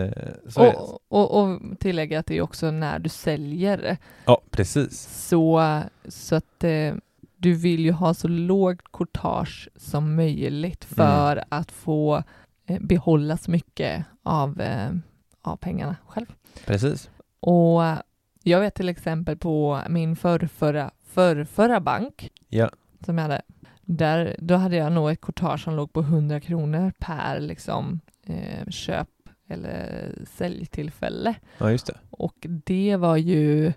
Eh, 0.00 0.12
så. 0.48 0.66
Och, 0.72 1.00
och, 1.08 1.42
och 1.42 1.60
tillägga 1.78 2.18
att 2.18 2.26
det 2.26 2.36
är 2.36 2.42
också 2.42 2.70
när 2.70 2.98
du 2.98 3.08
säljer. 3.08 3.96
Ja, 4.24 4.40
precis. 4.50 5.00
Så, 5.28 5.80
så 6.08 6.34
att 6.36 6.64
eh, 6.64 6.94
du 7.36 7.54
vill 7.54 7.80
ju 7.80 7.92
ha 7.92 8.14
så 8.14 8.28
lågt 8.28 8.92
courtage 8.92 9.68
som 9.76 10.14
möjligt 10.16 10.84
för 10.84 11.44
att 11.48 11.72
få 11.72 12.22
behålla 12.80 13.36
så 13.36 13.50
mycket 13.50 14.04
av, 14.22 14.60
eh, 14.60 14.90
av 15.42 15.56
pengarna 15.56 15.96
själv. 16.06 16.26
Precis. 16.66 17.10
Och 17.40 17.82
jag 18.42 18.60
vet 18.60 18.74
till 18.74 18.88
exempel 18.88 19.36
på 19.36 19.80
min 19.88 20.16
förrförra, 20.16 20.90
förrförra 21.04 21.80
bank 21.80 22.30
Ja. 22.48 22.70
som 23.06 23.18
jag 23.18 23.22
hade, 23.22 23.42
där, 23.82 24.36
då 24.38 24.54
hade 24.54 24.76
jag 24.76 24.92
nog 24.92 25.10
ett 25.10 25.20
courtage 25.20 25.60
som 25.60 25.74
låg 25.76 25.92
på 25.92 26.00
100 26.02 26.40
kronor 26.40 26.92
per 26.98 27.40
liksom, 27.40 28.00
eh, 28.26 28.68
köp 28.68 29.08
eller 29.48 30.12
säljtillfälle. 30.36 31.34
Ja, 31.58 31.70
just 31.70 31.86
det. 31.86 31.96
Och 32.10 32.46
det 32.64 32.96
var 32.96 33.16
ju, 33.16 33.72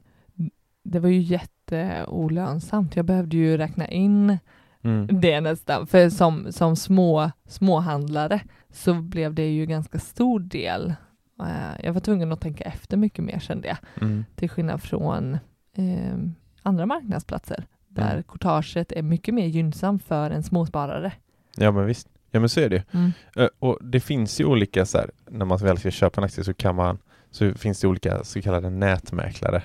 det 0.84 1.00
var 1.00 1.10
ju 1.10 1.20
jätteolönsamt. 1.22 2.96
Jag 2.96 3.06
behövde 3.06 3.38
ju 3.38 3.58
räkna 3.58 3.88
in 3.88 4.38
Mm. 4.84 5.22
det 5.22 5.42
nästan. 5.42 5.88
För 5.88 6.10
som, 6.10 6.48
som 6.52 6.76
små, 6.76 7.32
småhandlare 7.48 8.40
så 8.72 8.94
blev 8.94 9.34
det 9.34 9.50
ju 9.52 9.66
ganska 9.66 10.00
stor 10.00 10.40
del. 10.40 10.94
Eh, 11.42 11.86
Jag 11.86 11.94
var 11.94 12.00
tvungen 12.02 12.32
att 12.32 12.42
tänka 12.42 12.64
efter 12.64 12.98
mycket 12.98 13.24
mer 13.24 13.40
kände 13.40 13.68
jag. 13.68 13.78
Mm. 14.02 14.26
Till 14.36 14.50
skillnad 14.50 14.82
från 14.82 15.34
eh, 15.74 16.18
andra 16.64 16.86
marknadsplatser 16.86 17.66
där 17.88 18.12
Mm. 18.12 18.24
courtaget 18.24 18.92
är 18.92 19.02
mycket 19.02 19.34
mer 19.34 19.46
gynnsamt 19.46 20.04
för 20.04 20.32
en 20.32 20.44
småsparare. 20.44 21.12
Ja, 21.56 21.72
men 21.72 21.86
visst. 21.86 22.08
Ja, 22.32 22.40
men 22.40 22.50
så 22.50 22.60
är 22.60 22.70
det. 22.70 22.84
Mm. 22.94 23.12
Eh, 23.36 23.48
Och 23.60 23.78
det 23.82 24.00
finns 24.00 24.42
ju 24.42 24.46
olika 24.46 24.86
så 24.86 24.98
här, 24.98 25.12
när 25.30 25.46
man 25.46 25.58
väl 25.58 25.78
ska 25.78 25.92
köpa 25.92 26.22
en 26.22 26.26
aktie 26.26 26.44
så 26.44 26.54
kan 26.54 26.76
man, 26.76 26.98
så 27.32 27.54
finns 27.54 27.82
det 27.82 27.88
olika 27.88 28.24
så 28.24 28.42
kallade 28.42 28.70
nätmäklare. 28.70 29.64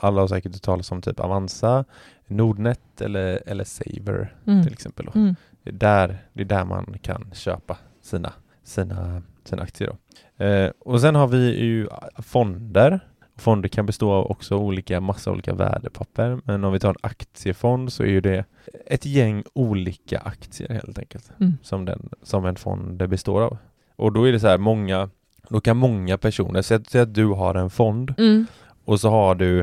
Alla 0.00 0.20
har 0.20 0.28
säkert 0.28 0.52
hört 0.52 0.62
talas 0.62 0.92
om 0.92 1.02
typ 1.02 1.20
Avanza, 1.20 1.84
Nordnet 2.26 3.00
eller, 3.00 3.42
eller 3.46 3.64
Saver 3.64 4.34
Mm. 4.46 4.62
till 4.62 4.72
exempel. 4.72 5.08
Mm. 5.14 5.34
Det, 5.62 5.70
är 5.70 5.74
där, 5.74 6.18
det 6.32 6.40
är 6.42 6.46
där 6.46 6.64
man 6.64 6.96
kan 7.02 7.30
köpa 7.32 7.76
sina, 8.04 8.32
sina, 8.64 9.22
sina 9.44 9.62
aktier. 9.62 9.90
Då. 10.38 10.44
Eh, 10.44 10.70
och 10.78 11.00
sen 11.00 11.14
har 11.14 11.26
vi 11.28 11.60
ju 11.64 11.88
fonder. 12.18 13.00
Fonder 13.36 13.68
kan 13.68 13.86
bestå 13.86 14.12
av 14.12 14.30
också 14.30 14.56
olika, 14.56 15.00
massa 15.00 15.30
olika 15.30 15.54
värdepapper. 15.54 16.40
Men 16.44 16.64
om 16.64 16.72
vi 16.72 16.80
tar 16.80 16.88
en 16.90 16.96
aktiefond 17.00 17.92
så 17.92 18.02
är 18.02 18.06
ju 18.06 18.20
det 18.20 18.44
ett 18.86 19.06
gäng 19.06 19.44
olika 19.54 20.18
aktier 20.18 20.68
helt 20.68 20.98
enkelt 20.98 21.30
Mm. 21.40 21.52
som, 21.62 21.84
den, 21.84 22.08
som 22.22 22.44
en 22.46 22.56
fond 22.56 23.08
består 23.08 23.42
av. 23.42 23.56
Och 23.96 24.12
då 24.12 24.28
är 24.28 24.32
det 24.32 24.40
så 24.40 24.48
här 24.48 24.58
många, 24.58 25.10
då 25.48 25.60
kan 25.60 25.76
många 25.76 26.18
personer, 26.18 26.62
säg 26.62 27.00
att, 27.00 27.14
du 27.14 27.26
har 27.26 27.54
en 27.54 27.70
fond 27.70 28.14
Mm. 28.18 28.46
och 28.84 29.00
så 29.00 29.10
har 29.10 29.34
du 29.34 29.60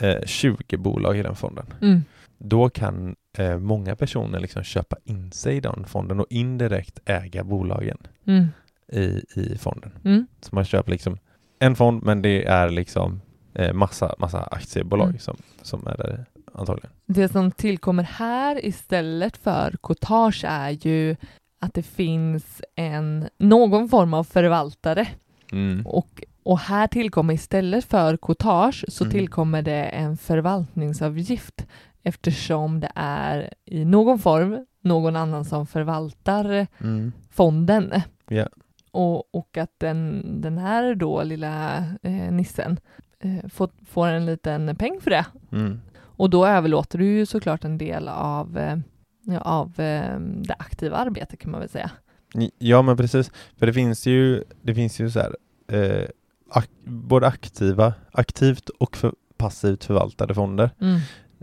eh, 0.00 0.20
20 0.26 0.76
bolag 0.76 1.18
i 1.18 1.22
den 1.22 1.34
fonden. 1.36 1.66
Mm. 1.80 2.02
Då 2.46 2.68
kan 2.70 3.16
eh, 3.38 3.58
många 3.58 3.96
personer 3.96 4.40
liksom 4.40 4.62
köpa 4.62 4.96
in 5.04 5.32
sig 5.32 5.56
i 5.56 5.60
den 5.60 5.84
fonden 5.84 6.20
och 6.20 6.26
indirekt 6.30 6.98
äga 7.04 7.44
bolagen 7.44 7.98
Mm. 8.26 8.46
i, 8.92 9.24
i 9.34 9.58
fonden. 9.58 9.92
Mm. 10.04 10.26
Så 10.40 10.54
man 10.54 10.64
köper 10.64 10.90
liksom 10.90 11.18
en 11.58 11.76
fond 11.76 12.02
men 12.02 12.22
det 12.22 12.44
är 12.44 12.68
liksom 12.70 13.20
eh, 13.54 13.72
massa, 13.72 14.14
massa 14.18 14.42
aktiebolag 14.42 15.08
Mm. 15.08 15.18
som, 15.18 15.36
som 15.62 15.86
är 15.86 15.96
där 15.96 16.24
antagligen. 16.54 16.90
Det 17.06 17.28
som 17.28 17.50
tillkommer 17.50 18.02
här 18.02 18.64
istället 18.66 19.36
för 19.36 19.76
courtage 19.82 20.44
är 20.48 20.70
ju 20.70 21.16
att 21.58 21.74
det 21.74 21.82
finns 21.82 22.62
en, 22.76 23.28
någon 23.38 23.88
form 23.88 24.14
av 24.14 24.24
förvaltare 24.24 25.08
Mm. 25.52 25.86
och, 25.86 26.22
och 26.42 26.58
här 26.58 26.86
tillkommer 26.86 27.34
istället 27.34 27.84
för 27.84 28.16
courtage 28.16 28.84
så 28.88 29.04
Mm. 29.04 29.12
tillkommer 29.12 29.62
det 29.62 29.82
en 29.84 30.16
förvaltningsavgift 30.16 31.66
eftersom 32.04 32.80
det 32.80 32.90
är 32.94 33.54
i 33.64 33.84
någon 33.84 34.18
form 34.18 34.66
någon 34.80 35.16
annan 35.16 35.44
som 35.44 35.66
förvaltar 35.66 36.66
Mm. 36.80 37.12
fonden. 37.30 37.92
Ja. 38.28 38.48
Och, 38.90 39.34
och 39.34 39.56
att 39.58 39.70
den, 39.78 40.22
den 40.40 40.58
här 40.58 40.94
då 40.94 41.22
lilla 41.22 41.76
eh, 42.02 42.32
nissen 42.32 42.80
eh, 43.20 43.48
får, 43.50 43.68
får 43.86 44.08
en 44.08 44.26
liten 44.26 44.76
peng 44.76 45.00
för 45.00 45.10
det. 45.10 45.26
Mm. 45.52 45.80
Och 45.96 46.30
då 46.30 46.46
överlåter 46.46 46.98
du 46.98 47.04
ju 47.06 47.26
såklart 47.26 47.64
en 47.64 47.78
del 47.78 48.08
av, 48.08 48.58
eh, 48.58 48.78
av 49.40 49.80
eh, 49.80 50.18
det 50.20 50.54
aktiva 50.58 50.96
arbetet 50.96 51.38
kan 51.40 51.50
man 51.50 51.60
väl 51.60 51.68
säga. 51.68 51.90
Ja 52.58 52.82
men 52.82 52.96
precis, 52.96 53.30
för 53.58 53.66
det 53.66 53.72
finns 53.72 54.06
ju, 54.06 54.44
det 54.62 54.74
finns 54.74 55.00
ju 55.00 55.10
så 55.10 55.20
här, 55.20 55.36
eh, 55.68 56.08
ak 56.50 56.68
både 56.84 57.26
aktiva, 57.26 57.94
aktivt 58.12 58.68
och 58.68 58.96
för, 58.96 59.12
passivt 59.36 59.84
förvaltade 59.84 60.34
fonder. 60.34 60.70
Mm. 60.80 61.00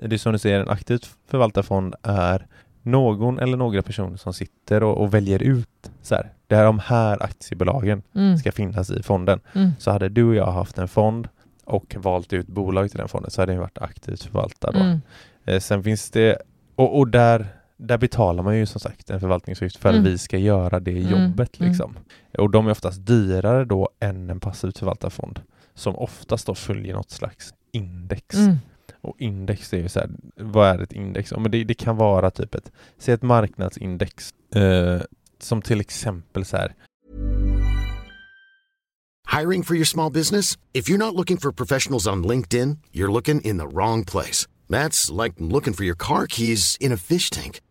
Det 0.10 0.16
är 0.16 0.18
som 0.18 0.32
du 0.34 0.40
säger, 0.40 0.60
en 0.60 0.70
aktivt 0.70 1.10
förvaltad 1.28 1.64
fond 1.64 1.96
är 2.04 2.48
någon 2.82 3.40
eller 3.40 3.58
några 3.58 3.82
personer 3.82 4.18
som 4.18 4.34
sitter 4.34 4.84
och, 4.84 4.98
och 5.02 5.14
väljer 5.14 5.42
ut 5.44 5.92
så 6.02 6.16
här, 6.16 6.34
det 6.48 6.56
är 6.56 6.66
de 6.66 6.80
här 6.80 7.24
aktiebolagen 7.24 8.02
Mm. 8.16 8.38
ska 8.38 8.52
finnas 8.52 8.90
i 8.92 9.04
fonden. 9.04 9.40
Mm. 9.56 9.72
Så 9.80 9.92
hade 9.92 10.10
du 10.10 10.24
och 10.24 10.36
jag 10.36 10.52
haft 10.52 10.78
en 10.78 10.88
fond 10.88 11.28
och 11.66 11.96
valt 12.00 12.34
ut 12.34 12.48
bolag 12.48 12.90
till 12.90 12.98
den 13.00 13.08
fonden 13.08 13.32
så 13.32 13.42
hade 13.42 13.52
den 13.52 13.60
varit 13.62 13.78
aktivt 13.78 14.24
förvaltad. 14.24 14.72
Mm. 14.76 15.02
Eh, 15.46 15.60
sen 15.60 15.84
finns 15.84 16.12
det, 16.12 16.38
och, 16.76 16.98
och 17.00 17.08
där, 17.08 17.48
där 17.78 17.98
betalar 17.98 18.44
man 18.44 18.58
ju 18.58 18.66
som 18.66 18.80
sagt 18.80 19.10
en 19.10 19.20
förvaltningsavgift 19.20 19.78
för 19.78 19.90
Mm. 19.90 20.02
att 20.02 20.08
vi 20.08 20.18
ska 20.18 20.38
göra 20.38 20.80
det 20.80 20.92
Mm, 20.92 21.12
jobbet. 21.12 21.60
mm. 21.60 21.70
Liksom. 21.72 21.98
Och 22.38 22.50
de 22.50 22.68
är 22.68 22.72
oftast 22.72 23.06
dyrare 23.06 23.66
då 23.66 23.90
än 24.00 24.30
en 24.30 24.40
passivt 24.40 24.78
förvaltad 24.78 25.10
fond 25.10 25.40
som 25.74 25.96
oftast 25.96 26.48
då 26.48 26.56
följer 26.56 26.94
något 26.94 27.12
slags 27.12 27.54
index. 27.72 28.36
Mm. 28.36 28.58
Och 29.02 29.16
index 29.20 29.74
är 29.74 29.78
ju 29.78 29.90
så 29.90 30.00
här, 30.00 30.10
vad 30.36 30.70
är 30.70 30.80
ett 30.80 30.94
index? 30.94 31.32
Ja, 31.32 31.40
men 31.40 31.52
det, 31.52 31.64
det 31.64 31.74
kan 31.74 31.98
vara 31.98 32.32
typ 32.32 32.56
ett, 32.56 32.72
säg 32.98 33.14
ett 33.14 33.22
marknadsindex 33.22 34.34
eh, 34.56 35.02
som 35.40 35.62
till 35.62 35.80
exempel 35.80 36.46
så 36.46 36.58
här, 36.58 36.76
Hiring 39.40 39.64
for 39.64 39.76
your 39.76 39.86
small 39.86 40.12
business? 40.12 40.58
If 40.74 40.90
you're 40.90 40.98
not 40.98 41.16
looking 41.16 41.38
for 41.38 41.54
professionals 41.54 42.06
on 42.06 42.28
LinkedIn, 42.28 42.78
you're 42.92 43.12
looking 43.12 43.40
in 43.42 43.58
the 43.58 43.68
wrong 43.68 44.04
place. 44.04 44.46
That's 44.70 45.24
like 45.24 45.36
looking 45.38 45.74
for 45.74 45.86
your 45.86 45.96
car 45.96 46.28
keys 46.28 46.78
in 46.82 46.92
a 46.92 46.98
fish 46.98 47.30
tank. 47.30 47.62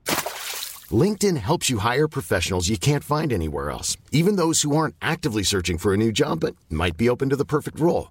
LinkedIn 0.90 1.36
helps 1.36 1.70
you 1.70 1.78
hire 1.78 2.08
professionals 2.08 2.68
you 2.68 2.78
can't 2.78 3.04
find 3.04 3.32
anywhere 3.32 3.70
else, 3.70 3.98
even 4.10 4.36
those 4.36 4.62
who 4.62 4.74
aren't 4.74 4.94
actively 5.02 5.42
searching 5.42 5.78
for 5.78 5.92
a 5.92 5.96
new 5.96 6.12
job 6.12 6.40
but 6.40 6.56
might 6.70 6.96
be 6.96 7.10
open 7.10 7.28
to 7.28 7.36
the 7.36 7.44
perfect 7.44 7.78
role. 7.78 8.10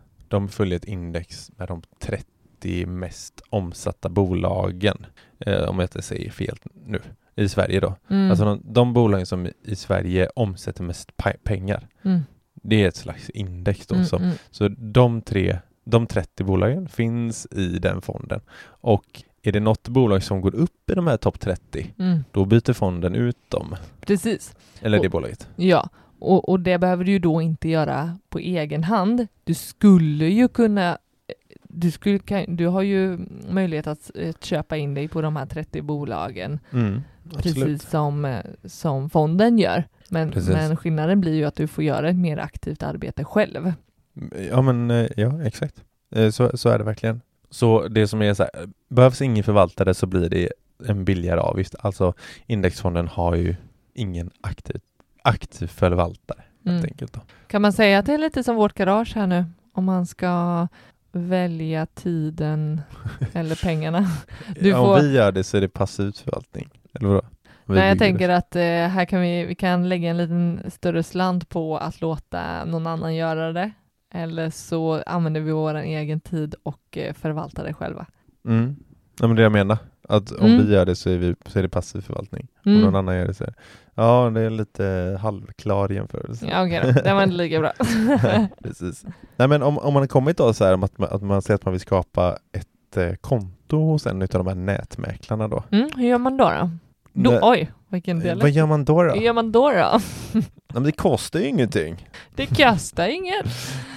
De 0.31 0.49
följer 0.49 0.75
ett 0.77 0.85
index 0.85 1.51
med 1.57 1.67
de 1.67 1.81
30 1.99 2.85
mest 2.85 3.41
omsatta 3.49 4.09
bolagen, 4.09 5.05
eh, 5.39 5.63
om 5.69 5.79
jag 5.79 5.83
inte 5.83 6.01
säger 6.01 6.31
fel 6.31 6.57
nu, 6.85 6.99
i 7.35 7.49
Sverige 7.49 7.79
då. 7.79 7.95
Mm. 8.09 8.29
Alltså 8.29 8.45
de, 8.45 8.61
de 8.63 8.93
bolagen 8.93 9.25
som 9.25 9.47
i 9.63 9.75
Sverige 9.75 10.29
omsätter 10.35 10.83
mest 10.83 11.11
pengar. 11.43 11.87
Mm. 12.03 12.19
Det 12.53 12.83
är 12.83 12.87
ett 12.87 12.95
slags 12.95 13.29
index 13.29 13.87
då. 13.87 13.95
Mm, 13.95 14.07
Så, 14.07 14.17
mm. 14.17 14.31
så 14.51 14.67
de 14.67 15.21
tre, 15.21 15.57
de 15.83 16.07
30 16.07 16.43
bolagen 16.43 16.87
finns 16.87 17.47
i 17.51 17.67
den 17.79 18.01
fonden. 18.01 18.41
Och 18.63 19.23
är 19.43 19.51
det 19.51 19.59
något 19.59 19.87
bolag 19.87 20.23
som 20.23 20.41
går 20.41 20.55
upp 20.55 20.89
i 20.89 20.93
de 20.95 21.07
här 21.07 21.17
topp 21.17 21.39
30, 21.39 21.93
Mm, 21.99 22.23
då 22.31 22.45
byter 22.45 22.73
fonden 22.73 23.15
ut 23.15 23.37
dem. 23.49 23.75
precis. 24.05 24.55
Eller 24.81 24.99
det 24.99 25.05
Och- 25.07 25.11
bolaget. 25.11 25.47
Ja, 25.55 25.89
och, 26.21 26.49
och 26.49 26.59
det 26.59 26.77
behöver 26.77 27.03
du 27.03 27.11
ju 27.11 27.19
då 27.19 27.41
inte 27.41 27.69
göra 27.69 28.17
på 28.29 28.39
egen 28.39 28.83
hand. 28.83 29.27
Du 29.43 29.53
skulle 29.53 30.25
ju 30.25 30.47
kunna 30.47 30.97
du, 31.63 31.91
skulle, 31.91 32.45
du 32.47 32.67
har 32.67 32.81
ju 32.81 33.19
möjlighet 33.49 33.87
att, 33.87 34.11
att 34.29 34.43
köpa 34.43 34.77
in 34.77 34.93
dig 34.93 35.07
på 35.07 35.21
de 35.21 35.35
här 35.35 35.45
30 35.45 35.81
bolagen 35.81 36.59
Mm, 36.71 37.01
precis 37.37 37.89
som, 37.89 38.25
eh, 38.25 38.39
som 38.63 39.09
fonden 39.09 39.59
gör. 39.59 39.83
Men, 40.09 40.31
Precis. 40.31 40.49
men 40.49 40.77
skillnaden 40.77 41.21
blir 41.21 41.33
ju 41.33 41.45
att 41.45 41.55
du 41.55 41.67
får 41.67 41.83
göra 41.83 42.09
ett 42.09 42.15
mer 42.15 42.37
aktivt 42.37 42.83
arbete 42.83 43.23
själv. 43.23 43.73
Ja 44.51 44.61
men 44.61 44.91
eh, 44.91 45.07
ja, 45.17 45.43
exakt. 45.43 45.83
Eh, 46.15 46.29
Så, 46.29 46.57
så 46.57 46.69
är 46.69 46.77
det 46.77 46.83
verkligen. 46.83 47.21
Så 47.49 47.87
det 47.87 48.07
som 48.07 48.21
är 48.21 48.33
så 48.33 48.43
här, 48.43 48.51
behövs 48.89 49.21
ingen 49.21 49.43
förvaltare 49.43 49.93
så 49.93 50.05
blir 50.05 50.29
det 50.29 50.49
en 50.87 51.05
billigare 51.05 51.39
avgift. 51.39 51.75
Alltså 51.79 52.13
indexfonden 52.47 53.07
har 53.07 53.35
ju 53.35 53.55
ingen 53.93 54.31
aktiv, 54.41 54.81
aktiv 55.21 55.67
förvaltare 55.67 56.37
helt 56.65 56.79
Mm. 56.79 56.83
enkelt. 56.91 57.13
Då. 57.13 57.19
Kan 57.47 57.61
man 57.61 57.73
säga 57.73 57.99
att 57.99 58.05
det 58.05 58.13
är 58.13 58.17
lite 58.17 58.43
som 58.43 58.55
vårt 58.55 58.73
garage 58.73 59.11
här 59.15 59.27
nu? 59.27 59.45
Om 59.73 59.85
man 59.85 60.05
ska 60.05 60.67
välja 61.11 61.85
tiden 61.85 62.81
eller 63.33 63.55
pengarna. 63.63 64.07
Du 64.59 64.71
får- 64.73 64.95
Om 64.97 65.01
vi 65.01 65.13
gör 65.13 65.31
det 65.31 65.43
så 65.43 65.57
är 65.57 65.61
det 65.61 65.69
passiv 65.69 66.11
förvaltning. 66.11 66.69
Eller 66.93 67.07
vadå? 67.07 67.21
Nej, 67.65 67.87
jag 67.89 67.99
tänker 67.99 68.27
det. 68.27 68.37
att 68.37 68.55
eh, 68.55 68.61
här 68.63 69.05
kan 69.05 69.21
vi, 69.21 69.45
vi 69.45 69.55
kan 69.55 69.89
lägga 69.89 70.09
en 70.09 70.17
liten 70.17 70.61
större 70.71 71.03
slant 71.03 71.49
på 71.49 71.77
att 71.77 72.01
låta 72.01 72.65
någon 72.65 72.87
annan 72.87 73.15
göra 73.15 73.53
det. 73.53 73.71
Eller 74.13 74.49
så 74.49 75.03
använder 75.05 75.41
vi 75.41 75.51
vår 75.51 75.75
egen 75.75 76.19
tid 76.19 76.55
och 76.63 76.97
eh, 76.97 77.13
förvaltar 77.13 77.63
det 77.63 77.73
själva. 77.73 78.05
Mm. 78.45 78.75
Ja, 79.19 79.27
men 79.27 79.35
det 79.35 79.41
jag 79.43 79.51
menar. 79.51 79.77
Att 80.09 80.31
om 80.31 80.45
Mm. 80.45 80.65
vi 80.67 80.73
gör 80.73 80.85
det 80.85 80.95
så 80.95 81.09
är, 81.09 81.17
vi, 81.17 81.35
så 81.45 81.59
är 81.59 81.63
det 81.63 81.69
passiv 81.69 82.01
förvaltning. 82.01 82.47
Om 82.65 82.71
Mm. 82.71 82.83
någon 82.83 82.95
annan 82.95 83.15
gör 83.17 83.27
det 83.27 83.33
så 83.33 83.43
är. 83.43 83.53
Ja, 83.95 84.31
det 84.33 84.41
är 84.41 84.49
lite 84.49 85.17
halvklar 85.21 85.89
jämförelse. 85.89 86.45
Ja, 86.51 86.65
okej 86.65 86.81
då. 86.83 87.01
Det 87.01 87.13
var 87.13 87.23
inte 87.23 87.35
lika 87.35 87.59
bra. 87.59 87.73
Precis. 88.63 89.05
Nej 89.35 89.47
men 89.47 89.63
om, 89.63 89.77
om 89.77 89.93
man 89.93 90.01
har 90.03 90.07
kommit 90.07 90.37
då 90.37 90.53
så 90.53 90.65
här 90.65 90.73
att 90.83 90.97
man, 90.97 91.09
att 91.11 91.21
man 91.21 91.41
säger 91.41 91.55
att 91.55 91.65
man 91.65 91.71
vill 91.71 91.81
skapa 91.81 92.37
ett 92.51 92.97
eh, 92.97 93.15
konto 93.15 93.77
hos 93.77 94.05
en 94.07 94.21
av 94.21 94.27
de 94.27 94.47
här 94.47 94.55
nätmäklarna 94.55 95.47
då. 95.47 95.63
Mm, 95.71 95.89
hur 95.95 96.07
gör 96.07 96.17
man 96.17 96.37
då? 96.37 96.49
då? 96.49 96.69
då 97.13 97.31
Nej, 97.31 97.39
oj, 97.43 97.71
vilken 97.87 98.17
eh, 98.17 98.23
del. 98.23 98.41
vad 98.41 98.49
gör 98.51 98.65
man 98.65 98.85
då? 98.85 99.03
då? 99.03 99.13
Hur 99.13 99.21
gör 99.21 99.33
man 99.33 99.51
då? 99.51 99.69
då? 99.71 99.99
Nej, 100.33 100.43
men 100.73 100.83
det 100.83 100.91
kostar 100.91 101.39
ju 101.39 101.45
ingenting. 101.47 102.07
Det 102.35 102.45
kostar 102.45 103.07
inget. 103.07 103.45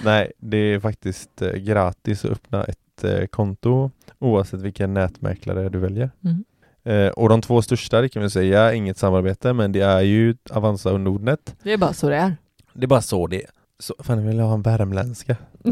Nej, 0.03 0.31
det 0.37 0.57
är 0.57 0.79
faktiskt 0.79 1.41
eh, 1.41 1.51
gratis 1.51 2.25
att 2.25 2.31
öppna 2.31 2.63
ett 2.63 2.77
eh, 3.03 3.25
konto 3.25 3.91
oavsett 4.19 4.61
vilken 4.61 4.93
nätmäklare 4.93 5.69
du 5.69 5.79
väljer. 5.79 6.11
Mm. 6.23 6.45
Eh, 6.83 7.11
och 7.11 7.29
de 7.29 7.41
två 7.41 7.61
största, 7.61 8.01
det 8.01 8.09
kan 8.09 8.21
vi 8.21 8.29
säga, 8.29 8.73
inget 8.73 8.97
samarbete, 8.97 9.53
men 9.53 9.71
det 9.71 9.81
är 9.81 10.01
ju 10.01 10.35
Avanza 10.49 10.93
och 10.93 11.01
Nordnet. 11.01 11.55
Det 11.63 11.73
är 11.73 11.77
bara 11.77 11.93
så 11.93 12.09
det 12.09 12.15
är. 12.15 12.35
Det 12.73 12.85
är 12.85 12.87
bara 12.87 13.01
så 13.01 13.27
det 13.27 13.43
är. 13.43 13.49
Så, 13.79 13.95
fan, 13.99 14.17
jag 14.19 14.25
vill 14.25 14.39
ha 14.39 14.53
en 14.53 14.61
värmländska. 14.61 15.35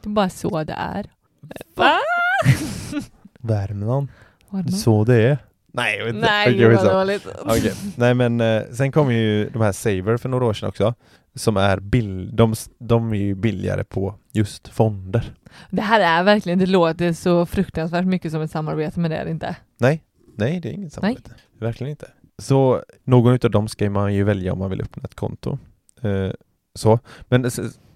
Det 0.00 0.10
är 0.10 0.14
bara 0.14 0.28
så 0.28 0.64
det 0.64 0.72
är. 0.72 1.06
Va? 1.74 1.98
Värmland. 3.38 4.08
Var 4.48 4.62
det 4.62 4.70
något? 4.70 4.80
Så 4.80 5.04
det 5.04 5.22
är. 5.22 5.38
Nej, 5.72 5.98
jag 5.98 6.04
vet 6.04 6.14
inte. 6.14 6.26
Nej, 6.26 6.54
gud 6.54 6.66
vad 6.66 6.70
skitsamma. 6.70 6.98
dåligt. 6.98 7.26
Okej. 7.44 7.72
Nej 7.96 8.14
men 8.14 8.40
eh, 8.40 8.62
sen 8.72 8.92
kom 8.92 9.12
ju 9.12 9.48
de 9.50 9.62
här 9.62 9.72
Saver 9.72 10.16
för 10.16 10.28
några 10.28 10.44
år 10.44 10.52
sedan 10.52 10.68
också. 10.68 10.94
Som 11.38 11.56
är 11.56 11.80
bill 11.80 12.36
de, 12.36 12.54
de 12.78 13.12
är 13.12 13.16
ju 13.16 13.34
billigare 13.34 13.84
på 13.84 14.14
just 14.32 14.68
fonder. 14.68 15.32
Det 15.70 15.82
här 15.82 16.00
är 16.00 16.24
verkligen, 16.24 16.58
det 16.58 16.66
låter 16.66 17.12
så 17.12 17.46
fruktansvärt 17.46 18.06
mycket 18.06 18.32
som 18.32 18.42
ett 18.42 18.50
samarbete, 18.50 19.00
men 19.00 19.10
det 19.10 19.16
är 19.16 19.24
det 19.24 19.30
inte. 19.30 19.56
Nej, 19.78 20.02
nej 20.36 20.60
det 20.60 20.68
är 20.68 20.72
inget 20.72 20.92
samarbete. 20.92 21.30
Verkligen 21.58 21.90
inte. 21.90 22.06
Så 22.38 22.82
någon 23.04 23.34
utav 23.34 23.50
dem 23.50 23.68
ska 23.68 23.90
man 23.90 24.14
ju 24.14 24.24
välja 24.24 24.52
om 24.52 24.58
man 24.58 24.70
vill 24.70 24.82
öppna 24.82 25.02
ett 25.04 25.14
konto. 25.14 25.58
Eh, 26.02 26.30
så. 26.74 26.98
Men 27.28 27.42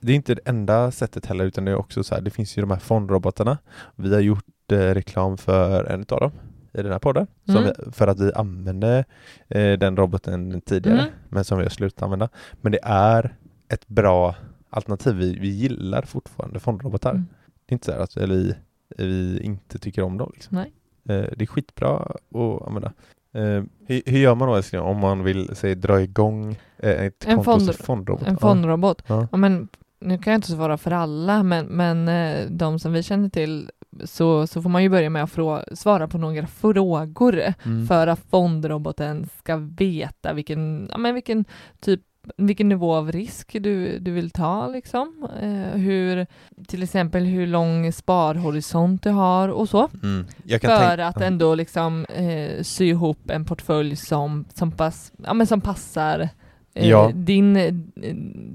det 0.00 0.12
är 0.12 0.16
inte 0.16 0.34
det 0.34 0.40
enda 0.44 0.90
sättet 0.90 1.26
heller 1.26 1.44
utan 1.44 1.64
det 1.64 1.70
är 1.70 1.76
också 1.76 2.04
så 2.04 2.14
här, 2.14 2.22
det 2.22 2.30
finns 2.30 2.58
ju 2.58 2.60
de 2.60 2.70
här 2.70 2.78
fondrobotarna. 2.78 3.58
Vi 3.96 4.14
har 4.14 4.20
gjort 4.20 4.72
eh, 4.72 4.76
reklam 4.78 5.38
för 5.38 5.84
en 5.84 6.00
utav 6.00 6.20
dem 6.20 6.32
i 6.74 6.82
den 6.82 6.92
här 6.92 6.98
podden. 6.98 7.26
Mm. 7.48 7.64
vi, 7.64 7.92
för 7.92 8.06
att 8.06 8.20
vi 8.20 8.32
använde 8.32 9.04
eh, 9.48 9.72
den 9.72 9.96
roboten 9.96 10.60
tidigare 10.60 10.98
Mm. 11.00 11.12
men 11.28 11.44
som 11.44 11.58
vi 11.58 11.64
har 11.64 11.70
slutat 11.70 12.02
använda. 12.02 12.28
Men 12.60 12.72
det 12.72 12.80
är 12.82 13.36
ett 13.68 13.88
bra 13.88 14.34
alternativ. 14.70 15.14
Vi, 15.14 15.38
vi 15.38 15.48
gillar 15.48 16.02
fortfarande 16.02 16.60
fondrobotar. 16.60 17.10
Mm. 17.10 17.26
Det 17.66 17.72
är 17.72 17.74
inte 17.74 17.86
så 17.86 17.92
att 17.92 18.16
eller 18.16 18.34
vi, 18.34 18.54
vi 18.98 19.40
inte 19.42 19.78
tycker 19.78 20.02
om 20.02 20.18
dem. 20.18 20.30
Liksom. 20.34 20.56
Nej. 20.56 20.72
Eh, 21.18 21.26
det 21.36 21.44
är 21.44 21.46
skitbra 21.46 21.96
att 22.34 22.66
använda. 22.66 22.92
Eh, 23.34 23.62
hur, 23.86 24.02
hur 24.06 24.18
gör 24.18 24.34
man 24.34 24.48
då 24.48 24.54
älskling 24.56 24.80
om 24.80 24.98
man 24.98 25.24
vill 25.24 25.50
säg, 25.56 25.74
dra 25.74 26.00
igång 26.02 26.58
eh, 26.78 26.90
ett 27.04 27.26
En 27.26 27.36
konto 27.36 27.50
fond- 27.72 27.72
fondrobot? 27.84 28.26
En 28.28 28.36
fondrobot. 28.36 29.02
Ja. 29.06 29.28
Ja, 29.30 29.36
men 29.36 29.68
nu 30.00 30.18
kan 30.18 30.30
jag 30.32 30.38
inte 30.38 30.50
svara 30.50 30.78
för 30.78 30.90
alla, 30.90 31.42
men, 31.42 31.66
men 31.66 32.08
eh, 32.08 32.50
de 32.50 32.78
som 32.78 32.92
vi 32.92 33.02
känner 33.02 33.28
till 33.28 33.70
så, 34.04 34.46
så 34.46 34.62
får 34.62 34.70
man 34.70 34.82
ju 34.82 34.88
börja 34.88 35.10
med 35.10 35.22
att 35.22 35.78
svara 35.78 36.08
på 36.08 36.18
några 36.18 36.46
frågor 36.46 37.42
Mm. 37.64 37.86
för 37.86 38.06
att 38.06 38.20
fondroboten 38.30 39.28
ska 39.38 39.56
veta 39.56 40.32
vilken, 40.32 40.88
ja, 40.90 40.98
men 40.98 41.14
vilken 41.14 41.44
typ 41.80 42.00
vilken 42.36 42.68
nivå 42.68 42.94
av 42.94 43.12
risk 43.12 43.52
du, 43.60 43.98
du 43.98 44.10
vill 44.10 44.30
ta 44.30 44.68
liksom. 44.68 45.28
Eh, 45.42 45.80
hur, 45.80 46.26
till 46.66 46.82
exempel 46.82 47.24
hur 47.24 47.46
lång 47.46 47.92
sparhorisont 47.92 49.02
du 49.02 49.10
har 49.10 49.48
och 49.48 49.68
så. 49.68 49.88
Mm. 50.02 50.24
För 50.60 50.98
att 50.98 51.20
ändå 51.20 51.54
liksom 51.54 52.04
eh, 52.04 52.62
sy 52.62 52.84
ihop 52.88 53.30
en 53.30 53.44
portfölj 53.44 53.96
som, 53.96 54.44
som, 54.54 54.72
pass, 54.72 55.12
ja, 55.24 55.34
men 55.34 55.46
som 55.46 55.60
passar 55.60 56.28
eh, 56.74 56.88
Ja. 56.88 57.10
din, 57.14 57.56
eh, 57.56 57.74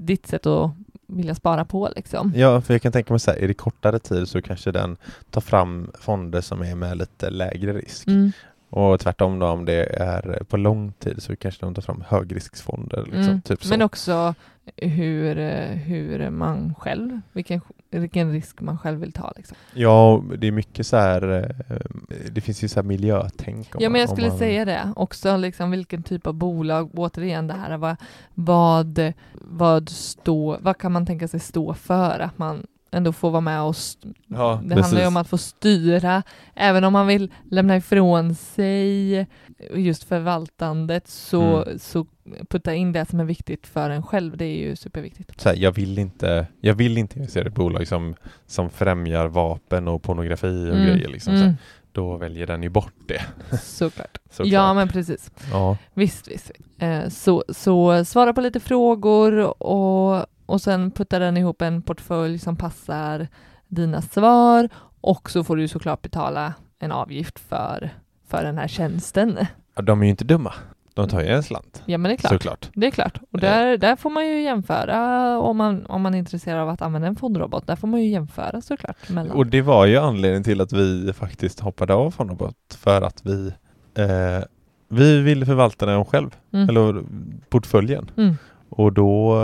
ditt 0.04 0.26
sätt 0.26 0.46
att 0.46 0.70
vilja 1.08 1.34
spara 1.34 1.64
på 1.64 1.90
liksom. 1.96 2.32
Ja, 2.36 2.60
för 2.60 2.74
jag 2.74 2.82
kan 2.82 2.92
tänka 2.92 3.12
mig 3.12 3.20
så 3.20 3.30
här, 3.30 3.38
är 3.38 3.48
det 3.48 3.54
kortare 3.54 3.98
tid 3.98 4.28
så 4.28 4.42
kanske 4.42 4.72
den 4.72 4.96
tar 5.30 5.40
fram 5.40 5.90
fonder 6.00 6.40
som 6.40 6.62
är 6.62 6.74
med 6.74 6.98
lite 6.98 7.30
lägre 7.30 7.72
risk. 7.72 8.06
Mm. 8.06 8.32
Och 8.70 9.00
tvärtom 9.00 9.38
då 9.38 9.46
om 9.46 9.64
det 9.64 9.84
är 10.02 10.42
på 10.48 10.56
lång 10.56 10.92
tid 10.92 11.22
så 11.22 11.36
kanske 11.36 11.66
de 11.66 11.74
tar 11.74 11.82
fram 11.82 12.04
högriskfonder. 12.08 13.02
Liksom, 13.04 13.20
Mm. 13.22 13.40
typ. 13.42 13.64
Men 13.70 13.82
också 13.82 14.34
hur, 14.76 15.38
eh, 15.38 15.68
hur 15.76 16.30
man 16.30 16.74
själv, 16.78 17.20
vilken, 17.32 17.60
vilken 17.90 18.32
risk 18.32 18.60
man 18.60 18.78
själv 18.78 19.00
vill 19.00 19.12
ta. 19.12 19.32
Liksom. 19.36 19.56
Ja, 19.74 20.22
det 20.38 20.46
är 20.46 20.52
mycket 20.52 20.86
så 20.86 20.96
här, 20.96 21.52
eh, 21.68 21.76
det 22.30 22.40
finns 22.40 22.64
ju 22.64 22.68
så 22.68 22.80
här 22.80 22.86
miljötänk. 22.86 23.68
Ja, 23.78 23.88
men 23.90 24.00
jag 24.00 24.10
skulle 24.10 24.28
man- 24.28 24.38
säga 24.38 24.64
det 24.64 24.92
också, 24.96 25.36
liksom 25.36 25.70
vilken 25.70 26.02
typ 26.02 26.26
av 26.26 26.34
bolag, 26.34 26.90
återigen 26.94 27.46
det 27.46 27.54
här, 27.54 27.76
vad, 27.76 27.96
vad, 28.34 29.12
vad, 29.32 29.88
stå, 29.88 30.58
vad 30.60 30.78
kan 30.78 30.92
man 30.92 31.06
tänka 31.06 31.28
sig 31.28 31.40
stå 31.40 31.74
för? 31.74 32.20
Att 32.20 32.38
man 32.38 32.66
ändå 32.90 33.12
får 33.12 33.30
vara 33.30 33.40
med 33.40 33.62
och 33.62 33.74
Ja, 34.26 34.36
det 34.36 34.38
handlar 34.74 34.76
ju 34.76 34.82
precis. 34.82 35.06
om 35.06 35.16
att 35.16 35.28
få 35.28 35.38
styra, 35.38 36.22
även 36.54 36.84
om 36.84 36.92
man 36.92 37.06
vill 37.06 37.32
lämna 37.50 37.76
ifrån 37.76 38.34
sig 38.34 39.26
just 39.74 40.04
förvaltandet 40.04 41.08
så, 41.08 41.42
Mm. 41.62 41.78
så 41.78 42.06
putta 42.48 42.74
in 42.74 42.92
det 42.92 43.06
som 43.10 43.20
är 43.20 43.24
viktigt 43.24 43.66
för 43.66 43.90
en 43.90 44.02
själv, 44.02 44.36
det 44.36 44.44
är 44.44 44.56
ju 44.68 44.76
superviktigt. 44.76 45.40
så 45.40 45.48
här, 45.48 45.56
jag 45.56 45.72
vill 45.72 45.98
inte, 45.98 46.46
jag 46.60 46.74
vill 46.74 46.98
inte 46.98 47.18
investera 47.18 47.46
i 47.46 47.50
bolag 47.50 47.88
som, 47.88 48.14
som 48.46 48.70
främjar 48.70 49.26
vapen 49.26 49.88
och 49.88 50.02
pornografi 50.02 50.46
och 50.70 50.76
Mm, 50.76 50.86
grejer. 50.86 51.08
Liksom, 51.08 51.34
mm. 51.34 51.54
Då 51.92 52.16
väljer 52.16 52.46
den 52.46 52.62
ju 52.62 52.68
bort 52.68 52.94
det. 53.08 53.22
Såklart. 53.62 54.18
Såklart. 54.30 54.52
Ja, 54.52 54.74
men 54.74 54.88
precis. 54.88 55.30
Ja. 55.52 55.76
Visst, 55.94 56.28
visst. 56.28 56.50
visst. 56.50 56.60
Eh, 56.78 57.08
så, 57.08 57.44
så 57.48 58.04
svara 58.04 58.32
på 58.32 58.40
lite 58.40 58.60
frågor 58.60 59.62
och, 59.62 60.26
och 60.48 60.60
sen 60.60 60.90
putta 60.90 61.18
den 61.18 61.36
ihop 61.36 61.62
en 61.62 61.82
portfölj 61.82 62.38
som 62.38 62.56
passar 62.56 63.28
dina 63.68 64.02
svar 64.02 64.68
och 65.00 65.30
så 65.30 65.44
får 65.44 65.56
du 65.56 65.68
såklart 65.68 66.02
betala 66.02 66.54
en 66.78 66.92
avgift 66.92 67.38
för, 67.38 67.90
för 68.28 68.42
den 68.44 68.58
här 68.58 68.68
tjänsten. 68.68 69.38
Ja, 69.74 69.82
De 69.82 70.00
är 70.00 70.04
ju 70.04 70.10
inte 70.10 70.24
dumma. 70.24 70.52
De 70.94 71.08
tar 71.08 71.20
ju 71.20 71.26
en 71.28 71.42
slant. 71.42 71.82
Ja, 71.86 71.98
men 71.98 72.08
det 72.08 72.14
är 72.14 72.16
klart. 72.16 72.32
Såklart. 72.32 72.70
Det 72.74 72.86
är 72.86 72.90
klart. 72.90 73.20
Och 73.30 73.40
där, 73.40 73.78
där 73.78 73.96
får 73.96 74.10
man 74.10 74.26
ju 74.26 74.42
jämföra 74.42 75.38
om 75.38 75.56
man, 75.56 75.86
om 75.86 76.02
man 76.02 76.14
är 76.14 76.18
intresserad 76.18 76.60
av 76.60 76.68
att 76.68 76.82
använda 76.82 77.08
en 77.08 77.16
fondrobot. 77.16 77.66
Där 77.66 77.76
får 77.76 77.88
man 77.88 78.00
ju 78.02 78.08
jämföra 78.08 78.60
såklart. 78.60 79.08
Mellan. 79.08 79.36
Och 79.36 79.46
det 79.46 79.62
var 79.62 79.86
ju 79.86 79.96
anledningen 79.96 80.44
till 80.44 80.60
att 80.60 80.72
vi 80.72 81.12
faktiskt 81.12 81.60
hoppade 81.60 81.94
av 81.94 82.10
Fondrobot 82.10 82.54
för 82.78 83.02
att 83.02 83.20
vi 83.26 83.46
eh, 83.94 84.44
vi 84.88 85.20
ville 85.20 85.46
förvalta 85.46 85.86
den 85.86 86.04
själv, 86.04 86.30
Mm. 86.52 86.68
eller 86.68 87.02
portföljen. 87.48 88.10
Mm. 88.16 88.36
Och 88.68 88.92
då, 88.92 89.36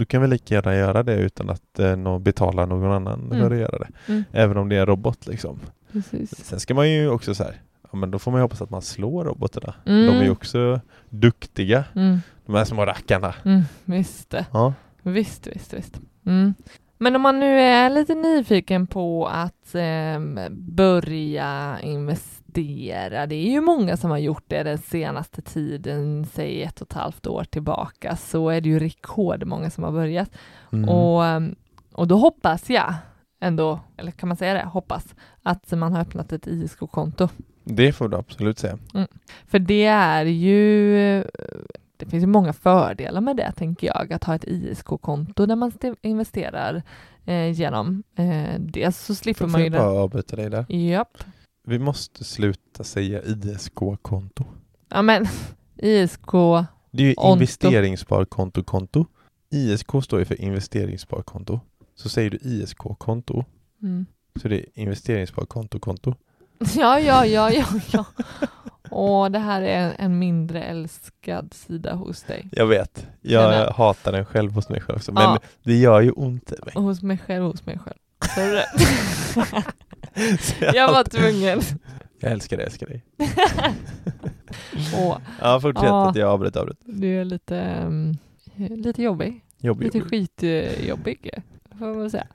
då 0.00 0.06
kan 0.06 0.22
vi 0.22 0.28
lika 0.28 0.54
gärna 0.54 0.74
göra 0.74 1.02
det 1.02 1.14
utan 1.14 1.50
att 1.50 1.78
eh, 1.78 1.96
nå, 1.96 2.18
betala 2.18 2.66
någon 2.66 2.92
annan 2.92 3.20
Mm. 3.32 3.38
för 3.38 3.50
att 3.54 3.60
göra 3.60 3.78
det. 3.78 3.88
Mm. 4.12 4.24
Även 4.32 4.56
om 4.56 4.68
det 4.68 4.76
är 4.76 4.80
en 4.80 4.86
robot 4.86 5.26
liksom. 5.26 5.60
Precis. 5.92 6.44
Sen 6.44 6.60
ska 6.60 6.74
man 6.74 6.90
ju 6.90 7.08
också 7.10 7.34
så 7.34 7.44
här, 7.44 7.54
ja 7.92 7.98
men 7.98 8.10
då 8.10 8.18
får 8.18 8.30
man 8.30 8.38
ju 8.40 8.42
hoppas 8.42 8.62
att 8.62 8.70
man 8.70 8.82
slår 8.82 9.24
robotarna. 9.24 9.74
Mm. 9.86 10.06
De 10.06 10.12
är 10.20 10.22
ju 10.24 10.30
också 10.30 10.80
duktiga, 11.08 11.84
Mm. 11.94 12.18
de 12.46 12.54
här 12.54 12.64
små 12.64 12.86
rackarna. 12.86 13.34
Mm. 13.44 13.62
Visst. 13.84 14.34
Ja. 14.52 14.74
Visst, 15.02 15.46
visst, 15.46 15.72
visst. 15.74 16.00
Mm. 16.26 16.54
Men 16.98 17.16
om 17.16 17.22
man 17.22 17.40
nu 17.40 17.60
är 17.60 17.90
lite 17.90 18.14
nyfiken 18.14 18.86
på 18.86 19.26
att 19.26 19.74
ehm, 19.74 20.40
börja 20.50 21.78
investera. 21.82 22.39
Det 22.54 23.34
är 23.34 23.50
ju 23.50 23.60
många 23.60 23.96
som 23.96 24.10
har 24.10 24.18
gjort 24.18 24.44
det 24.46 24.62
den 24.62 24.78
senaste 24.78 25.42
tiden, 25.42 26.26
säg 26.32 26.62
ett 26.62 26.80
och 26.80 26.86
ett 26.88 26.92
halvt 26.92 27.26
år 27.26 27.44
tillbaka, 27.44 28.16
så 28.16 28.48
är 28.48 28.60
det 28.60 28.68
ju 28.68 28.78
rekordmånga 28.78 29.70
som 29.70 29.84
har 29.84 29.92
börjat. 29.92 30.30
Mm. 30.72 30.88
Och, 30.88 31.24
ehm, 31.24 31.54
och 31.92 32.08
då 32.08 32.16
hoppas 32.16 32.70
jag 32.70 32.94
ändå, 33.40 33.80
eller 33.96 34.10
kan 34.12 34.28
man 34.28 34.36
säga 34.36 34.54
det, 34.54 34.64
hoppas 34.64 35.14
att 35.42 35.72
man 35.72 35.92
har 35.92 36.00
öppnat 36.00 36.32
ett 36.32 36.46
ISK-konto. 36.46 37.28
Det 37.64 37.92
får 37.92 38.08
du 38.08 38.16
absolut 38.16 38.58
säga. 38.58 38.78
För 39.46 39.58
det 39.58 39.84
är 39.86 40.24
ju, 40.24 41.24
det 41.96 42.06
finns 42.06 42.22
ju 42.22 42.26
många 42.26 42.52
fördelar 42.52 43.20
med 43.20 43.36
det 43.36 43.52
tänker 43.52 43.86
jag, 43.86 44.12
att 44.12 44.24
ha 44.24 44.34
ett 44.34 44.44
ISK-konto 44.44 45.46
där 45.46 45.56
man 45.56 45.68
st- 45.68 45.94
investerar 46.02 46.82
eh, 47.24 47.50
genom. 47.50 48.02
Eh, 48.16 48.54
dels 48.58 48.98
så 48.98 49.14
slipper 49.14 49.38
Får 49.44 49.46
man 49.50 49.60
ju 49.60 49.64
jag 49.66 49.72
det. 49.72 49.78
bara 49.78 49.90
avbryta 50.02 50.36
dig 50.36 50.50
där? 50.50 50.64
Japp. 50.68 51.18
Vi 51.66 51.78
måste 51.78 52.24
sluta 52.24 52.84
säga 52.84 53.22
ISK-konto. 53.22 54.44
Ja 54.88 55.02
men 55.02 55.26
ISK, 55.76 56.32
Det 56.90 57.02
är 57.02 57.06
ju 57.06 57.14
Onto. 57.16 57.32
investeringssparkonto-konto. 57.32 59.06
ISK 59.50 59.88
står 60.04 60.18
ju 60.18 60.24
för 60.24 60.40
investeringssparkonto. 60.40 61.60
Så 61.94 62.08
säger 62.08 62.30
du 62.30 62.36
ISK-konto 62.42 63.44
mm. 63.82 64.06
så 64.42 64.48
det 64.48 64.56
är 64.56 64.66
investeringssparkonto-konto. 64.74 66.14
ja 66.76 67.00
ja 67.00 67.26
ja 67.26 67.50
ja 67.50 67.66
ja. 67.92 68.04
Och 68.90 69.32
det 69.32 69.38
här 69.38 69.62
är 69.62 69.94
en 69.98 70.18
mindre 70.18 70.62
älskad 70.62 71.54
sida 71.54 71.94
hos 71.94 72.22
dig. 72.22 72.48
Jag 72.52 72.66
vet. 72.66 73.06
Jag 73.20 73.52
Känner. 73.52 73.72
hatar 73.72 74.12
den 74.12 74.24
själv 74.24 74.52
hos 74.52 74.68
mig 74.68 74.80
själv 74.80 74.96
också. 74.96 75.12
Men 75.12 75.22
Ja. 75.22 75.38
det 75.62 75.76
gör 75.76 76.00
ju 76.00 76.10
ont 76.10 76.52
i 76.52 76.56
mig. 76.64 76.74
Hos 76.74 77.02
mig 77.02 77.18
själv, 77.18 77.44
hos 77.44 77.66
mig 77.66 77.78
själv. 77.78 77.98
Så 80.40 80.54
jag 80.74 80.92
var 80.92 81.04
tvungen. 81.04 81.60
Jag 82.20 82.32
älskar 82.32 82.56
dig, 82.56 82.66
älskar 82.66 82.86
dig. 82.86 83.04
Och 85.06 85.20
Ja, 85.40 85.60
fortsätt. 85.60 85.84
Att 85.90 86.16
Jag 86.16 86.28
avbröt, 86.30 86.56
avbröt. 86.56 86.78
du 86.84 87.20
är 87.20 87.24
lite, 87.24 87.82
um, 87.86 88.16
lite 88.56 89.02
jobbig. 89.02 89.44
Jobbig, 89.58 89.84
Lite 89.84 89.98
jobbig. 89.98 90.10
skitjobbig, 90.10 91.30
får 91.78 91.94
man 91.94 92.10
säga. 92.10 92.26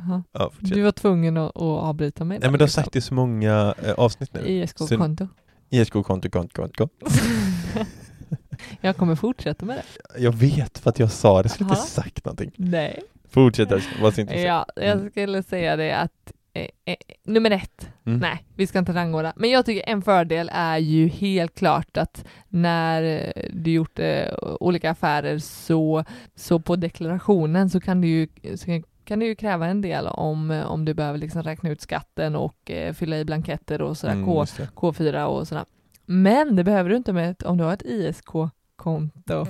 Jaha. 0.00 0.22
Ja. 0.32 0.50
Du 0.58 0.82
var 0.82 0.92
tvungen 0.92 1.36
att, 1.36 1.56
att 1.56 1.62
avbryta 1.62 2.24
mig. 2.24 2.34
Nej 2.38 2.40
där, 2.40 2.50
men 2.50 2.58
du 2.58 2.62
har 2.62 2.66
liksom. 2.66 2.82
sagt 2.82 2.92
det 2.92 3.00
så 3.00 3.14
många 3.14 3.74
eh, 3.84 3.92
avsnitt 3.92 4.34
nu. 4.34 4.40
ISK-konto. 4.48 5.28
ISK-konto, 5.70 6.30
konto, 6.30 6.62
konto. 6.62 6.88
jag 8.80 8.96
kommer 8.96 9.14
fortsätta 9.14 9.64
med 9.66 9.76
det. 9.76 10.20
Jag 10.22 10.32
vet 10.32 10.78
för 10.78 10.90
att 10.90 10.98
jag 10.98 11.10
sa 11.10 11.42
det, 11.42 11.46
jag 11.46 11.50
skulle 11.50 11.68
inte 11.70 11.78
Aha. 11.80 11.86
sagt 11.86 12.24
någonting. 12.24 12.50
Nej. 12.56 13.02
Fortsätt 13.30 13.70
var 13.70 14.10
så 14.10 14.20
intresserad. 14.20 14.64
Ja, 14.76 14.82
jag 14.82 14.96
Mm. 14.98 15.10
skulle 15.10 15.42
säga 15.42 15.76
det 15.76 15.92
att 15.96 16.32
eh, 16.52 16.66
eh, 16.84 16.96
nummer 17.24 17.50
ett, 17.50 17.88
Mm. 18.06 18.18
nej, 18.20 18.44
vi 18.56 18.66
ska 18.66 18.78
inte 18.78 18.92
rangordna, 18.92 19.32
men 19.36 19.50
jag 19.50 19.66
tycker 19.66 19.88
en 19.88 20.02
fördel 20.02 20.50
är 20.54 20.78
ju 20.78 21.08
helt 21.08 21.54
klart 21.54 21.96
att 21.96 22.24
när 22.48 23.02
eh, 23.02 23.44
du 23.52 23.70
gjort 23.72 23.98
eh, 23.98 24.34
olika 24.60 24.90
affärer 24.90 25.38
så, 25.38 26.04
så 26.34 26.60
på 26.60 26.76
deklarationen 26.76 27.70
så 27.70 27.80
kan 27.80 28.00
du 28.00 28.08
ju 28.08 28.28
så 28.56 28.82
kan 29.04 29.18
du 29.18 29.26
ju 29.26 29.34
kräva 29.34 29.66
en 29.66 29.80
del 29.82 30.06
om, 30.06 30.50
eh, 30.50 30.66
om 30.66 30.84
du 30.84 30.94
behöver 30.94 31.18
liksom 31.18 31.42
räkna 31.42 31.70
ut 31.70 31.80
skatten 31.80 32.36
och 32.36 32.70
fylla 32.94 33.18
i 33.18 33.24
blanketter 33.24 33.82
och 33.82 33.96
sådär, 33.96 34.14
Mm, 34.14 34.26
K, 34.26 34.40
just 34.42 34.56
det. 34.56 34.68
K4 34.76 35.24
och 35.24 35.48
sådär. 35.48 35.64
Men 36.06 36.56
det 36.56 36.64
behöver 36.64 36.90
du 36.90 36.96
inte 36.96 37.12
med 37.12 37.42
om 37.42 37.56
du 37.58 37.64
har 37.64 37.72
ett 37.72 37.82
ISK-konto. 37.82 39.46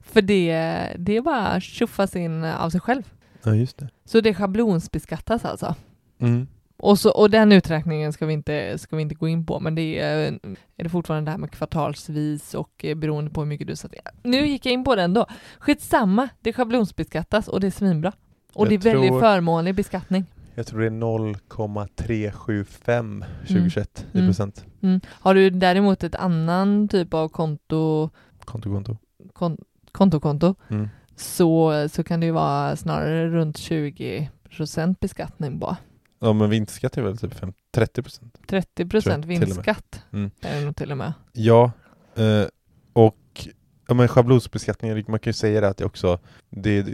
För 0.00 0.22
det, 0.22 0.92
det 0.98 1.20
bara 1.20 1.60
tjoffas 1.60 2.16
in 2.16 2.44
av 2.44 2.70
sig 2.70 2.80
själv. 2.80 3.02
Ja, 3.42 3.54
just 3.54 3.78
det. 3.78 3.88
Så 4.04 4.20
det 4.20 4.34
schablonsbeskattas 4.34 5.44
alltså. 5.44 5.74
Mm. 6.18 6.46
Och, 6.80 6.98
så, 6.98 7.10
och 7.10 7.30
den 7.30 7.52
uträkningen 7.52 8.12
ska 8.12 8.26
vi, 8.26 8.32
inte, 8.32 8.78
ska 8.78 8.96
vi 8.96 9.02
inte 9.02 9.14
gå 9.14 9.28
in 9.28 9.46
på, 9.46 9.60
men 9.60 9.74
det 9.74 9.98
är, 9.98 10.38
är 10.76 10.84
det 10.84 10.88
fortfarande 10.88 11.26
det 11.28 11.30
här 11.30 11.38
med 11.38 11.50
kvartalsvis 11.50 12.54
och 12.54 12.84
eh, 12.84 12.94
beroende 12.94 13.30
på 13.30 13.40
hur 13.40 13.48
mycket 13.48 13.66
du 13.66 13.76
satt. 13.76 13.94
Nu 14.22 14.46
gick 14.46 14.66
jag 14.66 14.72
in 14.72 14.84
på 14.84 14.94
den 14.96 15.14
då. 15.14 15.26
Skitsamma, 15.58 16.28
det 16.40 16.52
schablonsbeskattas 16.52 17.48
och 17.48 17.60
det 17.60 17.66
är 17.66 17.70
svinbra. 17.70 18.12
Och 18.54 18.64
Jag 18.66 18.70
det 18.70 18.74
är 18.74 18.78
väldigt 18.92 19.10
tror- 19.10 19.20
förmånlig 19.20 19.74
beskattning. 19.74 20.24
Jag 20.54 20.66
tror 20.66 20.80
det 20.80 20.86
är 20.86 20.90
0,375 20.90 23.24
2021 23.46 24.06
i 24.12 24.18
Mm. 24.18 24.28
procent. 24.28 24.64
Mm. 24.82 25.00
Har 25.10 25.34
du 25.34 25.50
däremot 25.50 26.04
ett 26.04 26.14
annan 26.14 26.88
typ 26.88 27.14
av 27.14 27.28
konto, 27.28 28.10
Konto, 28.44 28.70
konto. 28.70 28.96
kon, 29.32 29.56
konto, 29.92 30.20
konto 30.20 30.54
Mm. 30.68 30.88
så, 31.16 31.88
så 31.88 32.04
kan 32.04 32.20
det 32.20 32.26
ju 32.26 32.32
vara 32.32 32.76
snarare 32.76 33.28
runt 33.28 33.56
20% 33.58 34.96
beskattning 35.00 35.60
på. 35.60 35.76
Ja 36.18 36.32
men 36.32 36.50
vinstskatt 36.50 36.96
är 36.98 37.02
väl 37.02 37.18
typ 37.18 37.34
5, 37.34 37.52
30 37.72 38.02
procent? 38.02 38.36
30 38.46 38.88
Tror 38.88 38.94
jag, 38.94 39.02
till 39.02 39.12
och 39.12 39.18
med. 39.28 39.28
vinstskatt 39.40 40.02
Mm. 40.12 40.30
är 40.40 40.58
det 40.60 40.64
nog 40.66 40.76
till 40.76 40.90
och 40.90 40.98
med. 40.98 41.12
Ja, 41.32 41.72
eh, 42.14 42.44
och 42.92 43.48
ja, 43.88 43.94
men 43.94 44.08
schablonsbeskattningen, 44.08 45.04
man 45.08 45.20
kan 45.20 45.28
ju 45.30 45.34
säga 45.34 45.60
det 45.60 45.68
att 45.68 45.76
det 45.76 45.84
också, 45.84 46.18
det, 46.50 46.86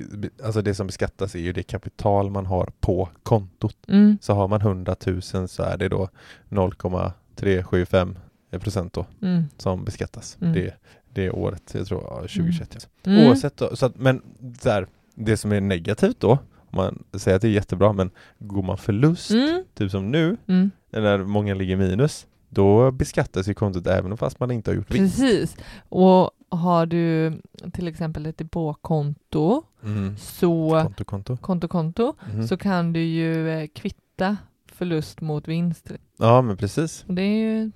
alltså 0.45 0.63
det 0.63 0.75
som 0.75 0.87
beskattas 0.87 1.35
är 1.35 1.39
ju 1.39 1.53
det 1.53 1.63
kapital 1.63 2.31
man 2.31 2.47
har 2.47 2.71
på 2.81 3.09
kontot. 3.23 3.77
Mm. 3.89 4.19
Så 4.21 4.35
har 4.35 4.49
man 4.49 4.61
100 4.61 4.97
000 5.07 5.23
så 5.23 5.63
är 5.63 5.77
det 5.77 5.89
då 5.89 6.09
0,375 6.49 8.19
procent 8.61 8.93
då 8.93 9.07
Mm. 9.23 9.45
som 9.59 9.85
beskattas. 9.85 10.37
Mm. 10.41 10.53
Det, 10.53 10.75
det 11.13 11.27
är 11.27 11.35
året, 11.35 11.71
jag 11.75 11.87
tror 11.87 12.03
ja, 12.05 12.17
2021. 12.21 12.89
Mm. 13.07 13.27
Oavsett 13.29 13.57
då, 13.57 13.77
så 13.77 13.87
att, 13.87 13.97
men 13.97 14.23
här, 14.65 14.87
det 15.15 15.37
som 15.37 15.53
är 15.53 15.61
negativt 15.61 16.21
då, 16.21 16.39
man 16.75 17.05
säger 17.13 17.37
att 17.37 17.43
det 17.43 17.49
är 17.49 17.53
jättebra, 17.53 17.93
men 17.93 18.11
går 18.39 18.63
man 18.63 18.79
förlust, 18.79 19.31
Mm. 19.31 19.65
typ 19.75 19.91
som 19.91 20.11
nu, 20.11 20.37
Mm. 20.47 20.71
när 20.91 21.19
många 21.19 21.55
ligger 21.55 21.77
minus, 21.77 22.27
då 22.49 22.91
beskattas 22.91 23.49
ju 23.49 23.55
kontot 23.55 23.87
även 23.87 24.17
fast 24.17 24.41
man 24.41 24.51
inte 24.51 24.71
har 24.71 24.77
gjort 24.77 24.91
vinst. 24.91 25.17
Precis. 25.21 25.57
Och 25.89 26.31
har 26.49 26.87
du 26.87 27.33
till 27.73 27.89
exempel 27.89 28.27
ett 28.27 28.39
depåkonto, 28.39 29.63
Mm. 29.85 30.17
så 30.17 30.71
Konto, 30.83 31.05
konto. 31.05 31.37
konto, 31.37 31.69
konto, 31.69 32.15
Mhm. 32.33 32.49
så 32.49 32.57
kan 32.57 32.93
du 32.93 33.01
ju 33.01 33.51
eh, 33.51 33.67
kvitta 33.75 34.37
förlust 34.73 35.21
mot 35.21 35.49
vinst. 35.49 35.93
Ja, 36.19 36.43
men 36.43 36.57
precis. 36.57 37.05
Det 37.09 37.23
är 37.23 37.37
ju... 37.63 37.71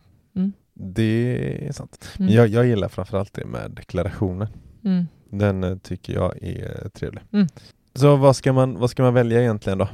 Det 0.80 1.66
är 1.68 1.72
sant. 1.72 2.08
Mm, 2.18 2.32
Jag, 2.32 2.48
jag 2.48 2.66
gillar 2.66 2.88
framförallt 2.88 3.32
det 3.34 3.44
med 3.46 3.70
deklarationen. 3.70 4.48
mm, 4.84 5.06
Den 5.30 5.64
eh, 5.64 5.76
tycker 5.78 6.12
jag 6.14 6.42
är 6.42 6.88
trevlig. 6.88 7.22
Så 8.00 8.16
vad 8.16 8.37
ska, 8.37 8.52
man, 8.52 8.78
vad 8.78 8.90
ska 8.90 9.02
man 9.02 9.14
välja 9.14 9.40
egentligen 9.40 9.78
då? 9.78 9.88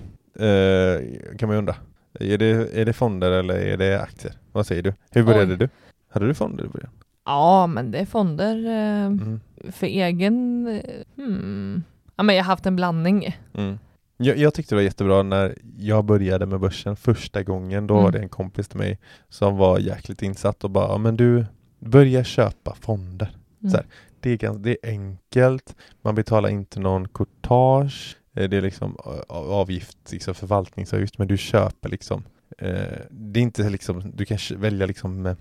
Eh, 0.45 1.01
kan 1.39 1.49
man 1.49 1.57
ju 1.57 1.59
undra. 1.59 1.77
Är 2.21 2.39
det, 2.39 2.81
är 2.81 2.85
det 2.85 2.93
fonder 2.93 3.31
eller 3.31 3.55
är 3.55 3.77
det 3.77 4.03
aktier? 4.03 4.35
Vad 4.53 4.67
säger 4.67 4.83
du? 4.83 4.95
Hur 5.11 5.23
började 5.23 5.53
Oj. 5.53 5.59
du? 5.59 5.69
Hade 6.11 6.27
du 6.27 6.35
fonder 6.35 6.65
i 6.65 6.69
början? 6.69 6.91
Ja, 7.25 7.67
men 7.67 7.91
det 7.91 7.99
är 7.99 8.07
fonder 8.07 8.67
eh, 8.67 9.07
Mm. 9.07 9.41
för 9.73 9.87
egen... 9.87 10.67
eh, 10.67 10.83
Hmm. 11.17 11.83
Ja, 12.17 12.23
men 12.23 12.37
jag 12.37 12.45
har 12.45 12.51
haft 12.53 12.67
en 12.67 12.77
blandning. 12.77 13.37
Mm. 13.55 13.79
Jag, 14.17 14.37
jag 14.39 14.55
tyckte 14.55 14.75
det 14.75 14.77
var 14.77 14.83
jättebra 14.83 15.23
när 15.23 15.55
jag 15.79 16.05
började 16.05 16.47
med 16.47 16.61
börsen 16.61 16.97
första 16.97 17.43
gången. 17.43 17.87
Då 17.87 17.95
Mm. 17.95 18.05
var 18.05 18.13
det 18.13 18.19
en 18.19 18.29
kompis 18.29 18.69
till 18.69 18.79
mig 18.79 18.99
som 19.29 19.57
var 19.57 19.79
jäkligt 19.79 20.23
insatt 20.23 20.65
och 20.65 20.71
bara, 20.71 20.89
"Ja, 20.89 20.99
men 20.99 21.17
du, 21.17 21.45
börja 21.79 22.25
köpa 22.25 22.75
fonder. 22.81 23.37
Mm. 23.63 23.71
Så 23.71 23.77
här. 23.77 23.87
Det 24.25 24.31
är, 24.31 24.37
ganska, 24.37 24.63
det 24.63 24.71
är 24.71 24.91
enkelt, 24.91 25.77
man 26.03 26.15
betalar 26.15 26.49
inte 26.49 26.81
någon 26.81 27.09
courtage, 27.09 28.17
eh, 28.37 28.49
det 28.49 28.57
är 28.57 28.63
liksom 28.63 28.97
avgift, 29.29 30.13
liksom 30.13 30.35
förvaltningsavgift, 30.35 31.19
men 31.19 31.29
du 31.29 31.37
köper 31.37 31.89
liksom 31.89 32.25
eh, 32.59 33.01
det 33.11 33.41
är 33.41 33.43
inte 33.43 33.71
liksom, 33.71 34.13
du 34.15 34.25
kan 34.25 34.39
välja 34.57 34.87
liksom 34.87 35.27
eh, 35.27 35.37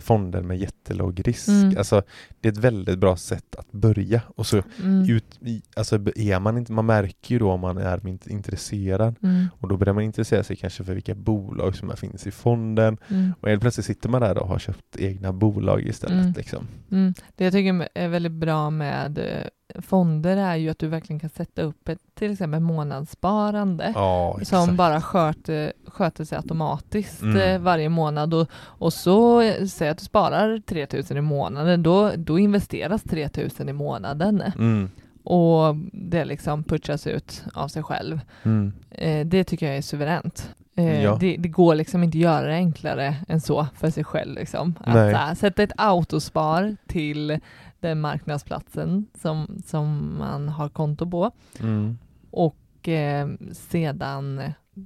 fonder 0.00 0.42
med 0.42 0.58
jättelåg 0.58 1.20
risk. 1.28 1.48
Mm. 1.48 1.78
Alltså 1.78 2.02
det 2.40 2.48
är 2.48 2.52
ett 2.52 2.58
väldigt 2.58 2.98
bra 2.98 3.16
sätt 3.16 3.56
att 3.56 3.72
börja 3.72 4.22
och 4.36 4.46
så 4.46 4.62
Mm. 4.82 5.10
ut, 5.10 5.40
alltså 5.76 5.98
är 6.16 6.38
man 6.40 6.58
inte, 6.58 6.72
man 6.72 6.86
märker 6.86 7.32
ju 7.34 7.38
då 7.38 7.50
om 7.50 7.60
man 7.60 7.78
är 7.78 7.98
int- 7.98 8.28
intresserad 8.28 9.14
Mm. 9.22 9.46
och 9.58 9.68
då 9.68 9.76
börjar 9.76 9.94
man 9.94 10.04
intressera 10.04 10.42
sig 10.42 10.56
kanske 10.56 10.84
för 10.84 10.94
vilka 10.94 11.14
bolag 11.14 11.76
som 11.76 11.96
finns 11.96 12.26
i 12.26 12.30
fonden 12.30 12.98
Mm. 13.08 13.32
och 13.40 13.48
helt 13.48 13.60
plötsligt 13.62 13.86
sitter 13.86 14.08
man 14.08 14.20
där 14.20 14.38
och 14.38 14.48
har 14.48 14.58
köpt 14.58 14.96
egna 14.98 15.32
bolag 15.32 15.82
istället 15.86 16.20
Mm. 16.22 16.32
liksom. 16.36 16.66
Mm. 16.90 17.14
Det 17.36 17.44
jag 17.44 17.52
tycker 17.52 17.88
är 17.94 18.08
väldigt 18.08 18.32
bra 18.32 18.70
med 18.70 19.18
eh, 19.18 19.46
fonder 19.78 20.36
är 20.36 20.56
ju 20.56 20.70
att 20.70 20.78
du 20.78 20.88
verkligen 20.88 21.20
kan 21.20 21.30
sätta 21.30 21.62
upp 21.62 21.88
ett 21.88 21.98
till 22.14 22.32
exempel 22.32 22.60
månadssparande 22.60 23.92
Ja, 23.94 24.38
som 24.42 24.76
bara 24.76 25.00
sköter, 25.00 25.72
sköter 25.86 26.24
sig 26.24 26.36
automatiskt 26.38 27.22
Mm. 27.22 27.36
eh, 27.36 27.58
varje 27.60 27.88
månad 27.88 28.34
och, 28.34 28.48
och 28.54 28.92
så 28.92 29.40
eh, 29.40 29.64
säg 29.66 29.88
att 29.88 29.98
du 29.98 30.04
sparar 30.04 30.58
3000 30.66 31.16
i 31.16 31.20
månaden 31.20 31.82
då, 31.82 32.10
då 32.16 32.38
investeras 32.38 33.02
3000 33.02 33.68
i 33.68 33.72
månaden 33.72 34.42
Mm. 34.58 34.90
och 35.24 35.76
det 35.92 36.24
liksom 36.24 36.64
putchas 36.64 37.06
ut 37.06 37.44
av 37.54 37.68
sig 37.68 37.82
själv. 37.82 38.20
Mm. 38.42 38.72
Eh, 38.90 39.26
det 39.26 39.44
tycker 39.44 39.66
jag 39.66 39.76
är 39.76 39.82
suveränt. 39.82 40.50
Eh, 40.76 41.02
Ja. 41.02 41.16
det, 41.20 41.36
det 41.38 41.48
går 41.48 41.74
liksom 41.74 42.02
inte 42.02 42.16
att 42.18 42.22
göra 42.22 42.46
det 42.46 42.54
enklare 42.54 43.14
än 43.28 43.40
så 43.40 43.66
för 43.76 43.90
sig 43.90 44.04
själv. 44.04 44.34
Liksom. 44.34 44.74
Att 44.80 44.94
här, 44.94 45.34
sätta 45.34 45.62
ett 45.62 45.72
autospar 45.76 46.76
till 46.86 47.40
den 47.82 48.00
marknadsplatsen 48.00 49.06
som, 49.22 49.62
som 49.66 50.18
man 50.18 50.48
har 50.48 50.68
konto 50.68 51.10
på 51.10 51.30
Mm. 51.60 51.98
och 52.30 52.88
eh, 52.88 53.28
sedan 53.52 54.42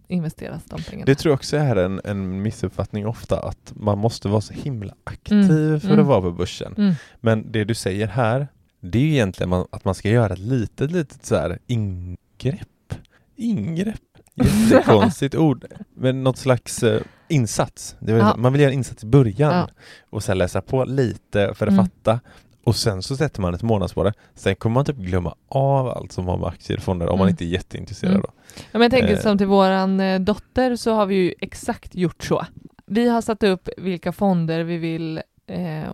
investeras 0.08 0.64
de 0.64 0.82
pengarna. 0.82 1.06
Det 1.06 1.14
tror 1.14 1.30
jag 1.30 1.36
också 1.36 1.56
är 1.56 1.76
en, 1.76 2.00
en 2.04 2.42
missuppfattning 2.42 3.06
ofta 3.06 3.40
att 3.40 3.72
man 3.76 3.98
måste 3.98 4.28
vara 4.28 4.40
så 4.40 4.52
himla 4.52 4.94
aktiv 5.04 5.38
Mm, 5.50 5.80
för 5.80 5.88
mm. 5.88 6.00
att 6.00 6.06
vara 6.06 6.20
på 6.22 6.30
börsen. 6.30 6.74
Mm. 6.78 6.94
Men 7.20 7.52
det 7.52 7.64
du 7.64 7.74
säger 7.74 8.06
här, 8.06 8.48
det 8.80 8.98
är 8.98 9.02
ju 9.02 9.12
egentligen 9.12 9.50
man, 9.50 9.66
att 9.72 9.84
man 9.84 9.94
ska 9.94 10.08
göra 10.10 10.32
ett 10.32 10.38
litet, 10.38 10.90
litet 10.90 11.26
så 11.26 11.34
här 11.36 11.58
ingrepp. 11.66 12.94
Ingrepp? 13.36 14.00
Jättekonstigt 14.70 15.34
ord. 15.34 15.64
Men 15.94 16.24
något 16.24 16.36
slags 16.38 16.82
eh, 16.82 17.00
insats. 17.28 17.96
Vill, 17.98 18.16
Ja. 18.16 18.36
Man 18.36 18.52
vill 18.52 18.62
göra 18.62 18.72
en 18.72 18.78
insats 18.78 19.04
i 19.04 19.06
början 19.06 19.54
Ja. 19.54 19.68
och 20.10 20.22
sen 20.24 20.38
läsa 20.38 20.60
på 20.60 20.84
lite 20.84 21.54
för 21.54 21.66
att 21.66 21.72
Mm. 21.72 21.84
fatta. 21.84 22.20
Och 22.66 22.76
sen 22.76 23.02
så 23.02 23.16
sätter 23.16 23.40
man 23.40 23.54
ett 23.54 23.62
månadsspara. 23.62 24.12
Sen 24.34 24.56
kommer 24.56 24.74
man 24.74 24.84
typ 24.84 24.96
glömma 24.96 25.34
av 25.48 25.88
allt 25.88 26.12
som 26.12 26.26
har 26.28 26.38
med 26.38 26.48
aktier 26.48 26.76
och 26.76 26.82
fonder 26.82 27.06
om 27.08 27.18
man 27.18 27.26
Mm. 27.26 27.30
inte 27.32 27.44
är 27.44 27.48
jätteintresserad. 27.48 28.10
Mm. 28.12 28.22
Då. 28.22 28.28
Ja, 28.56 28.62
men 28.72 28.82
jag 28.82 28.90
tänker 28.90 29.12
Eh. 29.12 29.18
som 29.20 29.38
till 29.38 29.46
våran 29.46 30.00
eh, 30.00 30.20
dotter 30.20 30.76
så 30.76 30.94
har 30.94 31.06
vi 31.06 31.14
ju 31.14 31.34
exakt 31.40 31.94
gjort 31.94 32.24
så. 32.24 32.46
Vi 32.86 33.08
har 33.08 33.20
satt 33.20 33.42
upp 33.42 33.68
vilka 33.76 34.12
fonder 34.12 34.64
vi 34.64 34.76
vill 34.76 35.20
eh, 35.46 35.92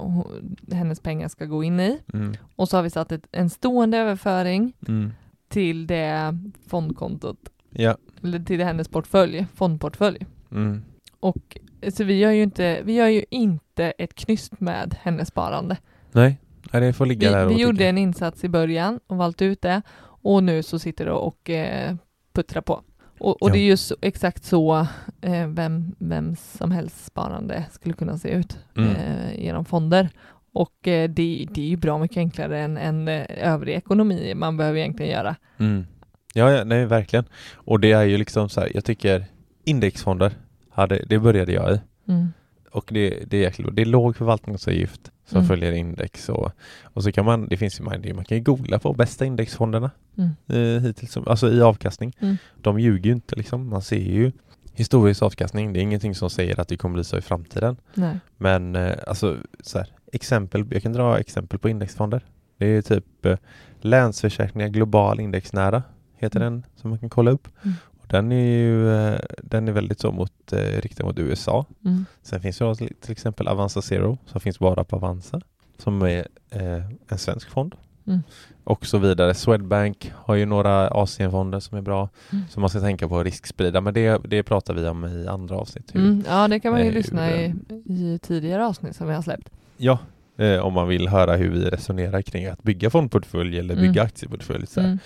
hennes 0.72 1.00
pengar 1.00 1.28
ska 1.28 1.44
gå 1.44 1.64
in 1.64 1.80
i 1.80 1.98
Mm. 2.14 2.34
och 2.56 2.68
så 2.68 2.76
har 2.76 2.82
vi 2.82 2.90
satt 2.90 3.12
ett, 3.12 3.26
en 3.32 3.50
stående 3.50 3.98
överföring 3.98 4.72
Mm. 4.88 5.12
till 5.48 5.86
det 5.86 6.38
fondkontot, 6.68 7.38
Ja. 7.70 7.96
eller 8.22 8.38
till 8.38 8.58
det 8.58 8.64
hennes 8.64 8.88
portfölj, 8.88 9.46
fondportfölj. 9.54 10.26
Mm. 10.50 10.82
Och 11.20 11.58
så 11.92 12.04
vi 12.04 12.18
gör 12.18 12.30
ju 12.30 12.42
inte, 12.42 12.80
vi 12.84 12.92
gör 12.92 13.08
ju 13.08 13.24
inte 13.30 13.84
ett 13.84 14.14
knyst 14.14 14.60
med 14.60 14.96
hennes 15.02 15.28
sparande. 15.28 15.76
Nej. 16.12 16.38
Nej, 16.72 16.82
det 16.82 16.92
får 16.92 17.06
ligga 17.06 17.30
där 17.30 17.46
Vi, 17.46 17.54
och 17.54 17.58
vi 17.58 17.62
gjorde 17.62 17.86
en 17.88 17.98
insats 17.98 18.44
i 18.44 18.48
början 18.48 19.00
och 19.06 19.16
valt 19.16 19.42
ut 19.42 19.62
det 19.62 19.82
och 20.24 20.44
nu 20.44 20.62
så 20.62 20.78
sitter 20.78 21.04
det 21.04 21.12
och 21.12 21.50
eh, 21.50 21.94
puttrar 22.32 22.62
på. 22.62 22.82
Och, 23.18 23.42
och 23.42 23.48
Ja. 23.50 23.52
det 23.52 23.58
är 23.58 23.64
ju 23.64 23.76
så, 23.76 23.96
exakt 24.00 24.44
så 24.44 24.86
eh, 25.20 25.46
vem, 25.48 25.94
vem 25.98 26.36
som 26.36 26.70
helst 26.70 27.04
sparande 27.04 27.64
skulle 27.70 27.94
kunna 27.94 28.18
se 28.18 28.28
ut 28.28 28.58
Mm. 28.76 28.90
eh, 28.90 29.44
genom 29.44 29.64
fonder. 29.64 30.08
Och 30.54 30.88
eh, 30.88 31.08
det, 31.10 31.46
det 31.50 31.60
är 31.62 31.66
ju 31.68 31.76
bra 31.76 31.98
mycket 31.98 32.16
enklare 32.16 32.60
än, 32.60 32.76
än 32.76 33.08
eh, 33.08 33.26
övrig 33.28 33.74
ekonomi 33.74 34.34
man 34.34 34.56
behöver 34.56 34.78
egentligen 34.78 35.12
göra. 35.12 35.36
Mm. 35.58 35.86
Ja, 36.34 36.50
ja, 36.50 36.64
nej 36.64 36.86
verkligen. 36.86 37.24
Och 37.54 37.80
det 37.80 37.92
är 37.92 38.02
ju 38.04 38.16
liksom 38.18 38.48
så 38.48 38.60
här, 38.60 38.70
jag 38.74 38.84
tycker 38.84 39.24
indexfonder, 39.64 40.32
hade, 40.70 41.04
det 41.08 41.18
började 41.18 41.52
jag 41.52 41.74
i. 41.74 41.80
Mm. 42.08 42.32
Och 42.70 42.84
det, 42.92 43.24
det 43.30 43.36
är 43.36 43.40
jäkligt. 43.40 43.76
Det 43.76 43.82
är 43.82 43.86
låg 43.86 44.16
förvaltningsavgift 44.16 45.11
som 45.32 45.38
Mm. 45.38 45.48
följer 45.48 45.72
index 45.72 46.28
och, 46.28 46.50
och 46.82 47.02
så 47.02 47.12
kan 47.12 47.24
man, 47.24 47.48
det 47.48 47.56
finns 47.56 47.80
ju, 47.80 47.84
man, 47.84 48.02
man 48.14 48.24
kan 48.24 48.38
ju 48.38 48.44
googla 48.44 48.78
på 48.78 48.92
bästa 48.92 49.24
indexfonderna 49.24 49.90
Mm. 50.16 50.30
eh, 50.76 50.82
hittills, 50.82 51.16
alltså 51.16 51.52
i 51.52 51.62
avkastning. 51.62 52.12
Mm. 52.20 52.36
De 52.62 52.80
ljuger 52.80 53.06
ju 53.06 53.12
inte 53.12 53.36
liksom, 53.36 53.68
man 53.68 53.82
ser 53.82 53.96
ju 53.96 54.32
historisk 54.74 55.22
avkastning, 55.22 55.72
det 55.72 55.80
är 55.80 55.82
ingenting 55.82 56.14
som 56.14 56.30
säger 56.30 56.60
att 56.60 56.68
det 56.68 56.76
kommer 56.76 56.94
bli 56.94 57.04
så 57.04 57.18
i 57.18 57.20
framtiden. 57.20 57.76
Nej. 57.94 58.16
Men 58.38 58.76
eh, 58.76 58.94
alltså 59.06 59.36
så 59.60 59.78
här, 59.78 59.86
exempel, 60.12 60.64
jag 60.70 60.82
kan 60.82 60.92
dra 60.92 61.18
exempel 61.18 61.58
på 61.58 61.68
indexfonder. 61.68 62.24
Det 62.58 62.66
är 62.66 62.82
typ 62.82 63.26
eh, 63.26 63.36
Länsförsäkringar 63.80 64.68
Global 64.68 65.20
Indexnära 65.20 65.82
heter 66.16 66.40
Mm. 66.40 66.52
den 66.52 66.62
som 66.76 66.90
man 66.90 66.98
kan 66.98 67.10
kolla 67.10 67.30
upp. 67.30 67.48
Mm. 67.62 67.74
Och 68.02 68.08
den 68.08 68.32
är 68.32 68.46
ju 68.46 68.94
eh, 68.94 69.18
den 69.42 69.68
är 69.68 69.72
väldigt 69.72 70.00
så 70.00 70.12
mot, 70.12 70.52
eh, 70.52 70.58
riktad 70.58 71.04
mot 71.04 71.18
USA. 71.18 71.66
Mm. 71.84 72.04
Sen 72.22 72.40
finns 72.40 72.58
det 72.58 72.74
till 72.76 73.12
exempel 73.12 73.48
Avanza 73.48 73.82
Zero 73.82 74.18
som 74.26 74.40
finns 74.40 74.58
bara 74.58 74.84
på 74.84 74.96
Avanza 74.96 75.40
som 75.78 76.02
är 76.02 76.26
eh, 76.50 76.82
en 77.08 77.18
svensk 77.18 77.50
fond. 77.50 77.74
Mm. 78.06 78.22
Och 78.64 78.86
så 78.86 78.98
vidare. 78.98 79.34
Swedbank 79.34 80.12
har 80.16 80.34
ju 80.34 80.46
några 80.46 80.88
Asienfonder 80.88 81.60
som 81.60 81.78
är 81.78 81.82
bra 81.82 82.08
Mm. 82.32 82.44
som 82.50 82.60
man 82.60 82.70
ska 82.70 82.80
tänka 82.80 83.08
på 83.08 83.18
att 83.18 83.24
risksprida 83.24 83.80
men 83.80 83.94
det, 83.94 84.20
det 84.24 84.42
pratar 84.42 84.74
vi 84.74 84.86
om 84.88 85.04
i 85.04 85.26
andra 85.26 85.56
avsnitt. 85.56 85.94
Hur, 85.94 86.00
Mm. 86.00 86.24
Ja, 86.28 86.48
det 86.48 86.60
kan 86.60 86.72
man 86.72 86.80
ju 86.80 86.88
eh, 86.88 86.94
lyssna 86.94 87.26
hur, 87.26 87.36
i, 87.36 87.54
i 87.92 88.18
tidigare 88.22 88.66
avsnitt 88.66 88.96
som 88.96 89.08
vi 89.08 89.14
har 89.14 89.22
släppt. 89.22 89.50
Ja, 89.76 89.98
eh, 90.36 90.58
om 90.58 90.72
man 90.72 90.88
vill 90.88 91.08
höra 91.08 91.36
hur 91.36 91.50
vi 91.50 91.64
resonerar 91.64 92.22
kring 92.22 92.46
att 92.46 92.62
bygga 92.62 92.90
fondportfölj 92.90 93.58
eller 93.58 93.74
Mm. 93.74 93.86
bygga 93.86 94.02
aktieportfölj. 94.02 94.66
Så 94.66 94.80
här. 94.80 94.98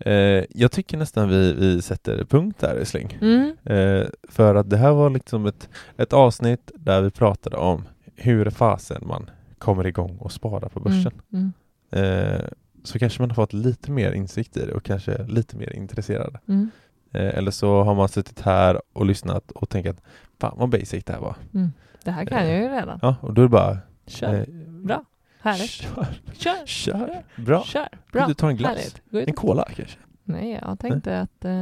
Mm. 0.00 0.38
Eh, 0.38 0.44
jag 0.50 0.72
tycker 0.72 0.96
nästan 0.98 1.28
vi, 1.28 1.52
vi 1.52 1.82
sätter 1.82 2.24
punkt 2.24 2.56
där 2.60 2.84
Sling. 2.84 3.18
Mm. 3.20 3.56
Eh, 3.64 4.06
för 4.28 4.54
att 4.54 4.70
det 4.70 4.76
här 4.76 4.92
var 4.92 5.10
liksom 5.10 5.46
ett, 5.46 5.68
ett 5.96 6.12
avsnitt 6.12 6.70
där 6.74 7.02
vi 7.02 7.10
pratade 7.10 7.56
om 7.56 7.88
hur 8.16 8.50
fasen 8.50 9.02
man 9.06 9.30
kommer 9.58 9.86
igång 9.86 10.16
och 10.16 10.32
sparar 10.32 10.68
på 10.68 10.80
börsen. 10.80 11.12
Mm. 11.32 11.52
Eh, 11.90 12.44
så 12.84 12.98
kanske 12.98 13.22
man 13.22 13.30
har 13.30 13.34
fått 13.34 13.52
lite 13.52 13.90
mer 13.90 14.12
insikt 14.12 14.56
i 14.56 14.66
det 14.66 14.72
och 14.74 14.82
kanske 14.82 15.22
lite 15.26 15.56
mer 15.56 15.72
intresserad. 15.72 16.38
Mm. 16.48 16.70
Eh, 17.12 17.38
eller 17.38 17.50
så 17.50 17.82
har 17.82 17.94
man 17.94 18.08
suttit 18.08 18.40
här 18.40 18.80
och 18.92 19.06
lyssnat 19.06 19.50
och 19.50 19.68
tänkt 19.68 19.88
att 19.88 20.00
fan 20.40 20.54
vad 20.58 20.68
basic 20.68 21.04
det 21.04 21.12
här 21.12 21.20
var. 21.20 21.36
Mm. 21.54 21.72
Det 22.04 22.10
här 22.10 22.24
kan 22.24 22.48
jag 22.48 22.62
ju 22.62 22.68
redan. 22.68 22.98
Ja, 23.02 23.16
och 23.20 23.34
då 23.34 23.42
är 23.42 23.46
det 23.46 23.48
bara 23.50 23.78
Kör. 24.06 24.34
eh, 24.34 24.44
Bra. 24.84 25.04
Härligt. 25.52 25.70
Kör, 25.70 26.06
Kör. 26.32 26.66
kör. 26.66 27.22
Bra. 27.36 27.64
Kör. 27.64 27.88
Bra. 28.12 28.26
du 28.26 28.34
ta 28.34 28.48
en 28.48 28.56
glass? 28.56 28.76
Härligt. 29.12 29.28
En 29.28 29.34
cola 29.34 29.64
kanske? 29.76 29.98
Nej, 30.24 30.60
jag 30.62 30.78
tänkte 30.78 31.20
att 31.20 31.44
eh, 31.44 31.52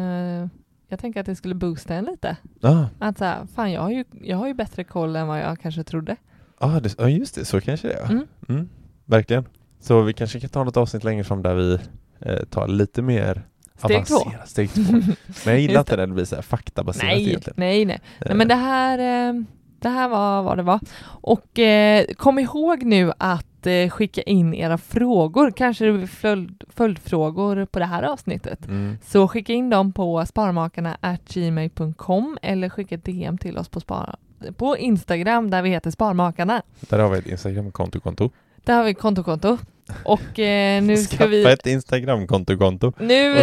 jag 0.88 0.99
tänkte 0.99 1.20
att 1.20 1.27
det 1.27 1.37
skulle 1.37 1.55
boosta 1.55 1.94
en 1.94 2.05
lite. 2.05 2.37
Ja, 2.61 2.88
Att 2.99 3.18
så 3.18 3.25
här, 3.25 3.46
fan 3.55 3.72
jag 3.72 3.81
har, 3.83 3.90
ju, 3.90 4.05
jag 4.22 4.37
har 4.37 4.46
ju 4.46 4.55
bättre 4.55 4.85
koll 4.85 5.16
än 5.16 5.27
vad 5.27 5.40
jag 5.40 5.61
kanske 5.61 5.85
trodde. 5.85 6.16
ah, 6.59 6.81
det, 6.81 6.94
ah, 7.01 7.09
just 7.09 7.35
det, 7.35 7.44
så 7.44 7.61
kanske 7.61 7.88
det 7.88 7.94
är. 7.94 8.05
Mm. 8.11 8.27
Mm, 8.49 8.68
verkligen. 9.05 9.44
Så 9.81 10.03
vi 10.03 10.12
kanske 10.12 10.40
kan 10.40 10.51
ta 10.51 10.64
något 10.64 10.77
avsnitt 10.77 11.05
längre 11.05 11.25
fram 11.25 11.42
där 11.42 11.55
vi 11.55 11.79
eh, 12.20 12.38
tar 12.51 12.68
lite 12.68 13.03
mer 13.03 13.42
Steg 13.85 14.07
två. 14.07 14.16
avancerat. 14.16 14.49
Steg 14.49 14.70
två. 14.75 14.83
Men 14.92 15.55
jag 15.55 15.61
gillar 15.61 15.81
inte 15.81 15.96
när 15.96 16.07
det 16.07 16.12
blir 16.12 16.25
så 16.25 16.35
här 16.35 16.42
faktabaserat 16.42 17.07
Nej, 17.09 17.29
egentligen. 17.29 17.55
nej, 17.57 17.85
nej. 17.85 18.01
Eh, 18.20 18.27
nej. 18.27 18.37
Men 18.37 18.49
det 18.49 18.55
här, 18.55 18.99
eh, 19.29 19.42
det 19.79 19.88
här 19.88 20.09
var 20.09 20.42
vad 20.42 20.57
det 20.57 20.62
var. 20.62 20.81
Och 21.05 21.59
eh, 21.59 22.05
kom 22.16 22.38
ihåg 22.38 22.83
nu 22.83 23.12
att 23.18 23.45
eh, 23.66 23.90
skicka 23.90 24.22
in 24.22 24.55
era 24.55 24.79
frågor, 24.79 25.50
kanske 25.50 26.07
följd, 26.07 26.64
följdfrågor 26.68 27.64
på 27.64 27.79
det 27.79 27.85
här 27.85 28.02
avsnittet. 28.02 28.66
Mm. 28.66 28.98
Så 29.07 29.29
skicka 29.29 29.52
in 29.52 29.70
dem 29.70 29.92
på 29.92 30.26
sparmakarna 30.26 30.96
gmail.com 31.29 32.38
eller 32.42 32.68
skicka 32.68 32.94
ett 32.94 33.05
DM 33.05 33.38
till 33.38 33.59
oss 33.59 33.68
på, 33.68 33.81
spar, 33.81 34.16
på 34.57 34.76
Instagram 34.76 35.50
där 35.50 35.62
vi 35.62 35.70
heter 35.70 35.90
Sparmakarna. 35.90 36.62
Där 36.81 36.98
har 36.98 37.11
vi 37.11 37.18
ett 37.18 37.26
Instagramkonto-konto. 37.26 38.31
Där 38.64 38.76
har 38.76 38.85
vi 38.85 38.94
konto-konto. 38.94 39.59
Och 40.05 40.38
eh, 40.38 40.83
nu 40.83 40.96
ska 40.96 41.16
Skaffa 41.16 41.31
vi... 41.31 41.44
ett 41.44 41.66
Instagramkonto-konto. 41.66 42.92
Nu 43.00 43.37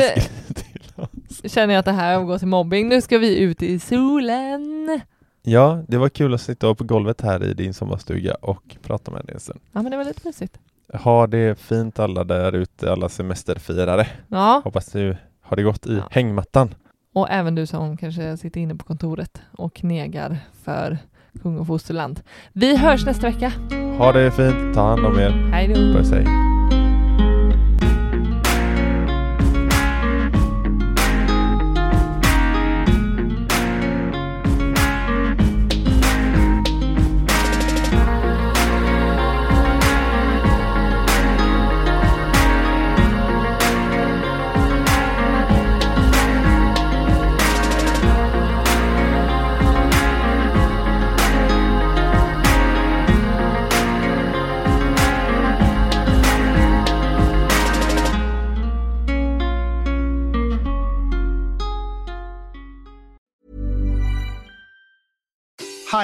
känner 1.45 1.73
jag 1.73 1.79
att 1.79 1.85
det 1.85 1.91
här 1.91 2.13
övergår 2.13 2.37
till 2.37 2.47
mobbing. 2.47 2.89
Nu 2.89 3.01
ska 3.01 3.17
vi 3.17 3.39
ut 3.39 3.63
i 3.63 3.79
solen. 3.79 5.01
Ja, 5.45 5.83
det 5.87 5.97
var 5.97 6.09
kul 6.09 6.33
att 6.33 6.41
sitta 6.41 6.75
på 6.75 6.83
golvet 6.83 7.21
här 7.21 7.43
i 7.43 7.53
din 7.53 7.73
sommarstuga 7.73 8.33
och 8.41 8.75
prata 8.81 9.11
med 9.11 9.25
dig 9.25 9.33
en 9.33 9.39
stund. 9.39 9.59
Ja, 9.71 9.81
men 9.81 9.91
det 9.91 9.97
var 9.97 10.03
lite 10.05 10.21
mysigt. 10.27 10.57
Ha 10.93 11.27
det 11.27 11.59
fint 11.59 11.99
alla 11.99 12.23
där 12.23 12.53
ute, 12.55 12.91
alla 12.91 13.09
semesterfirare. 13.09 14.07
Ja, 14.27 14.61
Hoppas 14.63 14.85
du 14.91 15.17
har 15.41 15.57
det 15.57 15.63
gott 15.63 15.85
i 15.87 15.95
Ja. 15.97 16.03
hängmattan. 16.11 16.75
och 17.13 17.27
även 17.29 17.55
du 17.55 17.65
som 17.65 17.97
kanske 17.97 18.37
sitter 18.37 18.61
inne 18.61 18.75
på 18.75 18.85
kontoret 18.85 19.41
och 19.51 19.73
knegar 19.75 20.37
för 20.63 20.97
kung 21.41 21.57
och 21.57 21.67
fosterland. 21.67 22.21
Vi 22.53 22.77
hörs 22.77 23.05
nästa 23.05 23.27
vecka. 23.29 23.53
Ha 23.97 24.11
det 24.11 24.31
fint, 24.31 24.73
ta 24.75 24.81
hand 24.89 25.05
om 25.05 25.19
er. 25.19 25.29
Hej 25.51 25.67
då! 25.67 25.73
Puss 25.73 26.11
hej. 26.11 26.52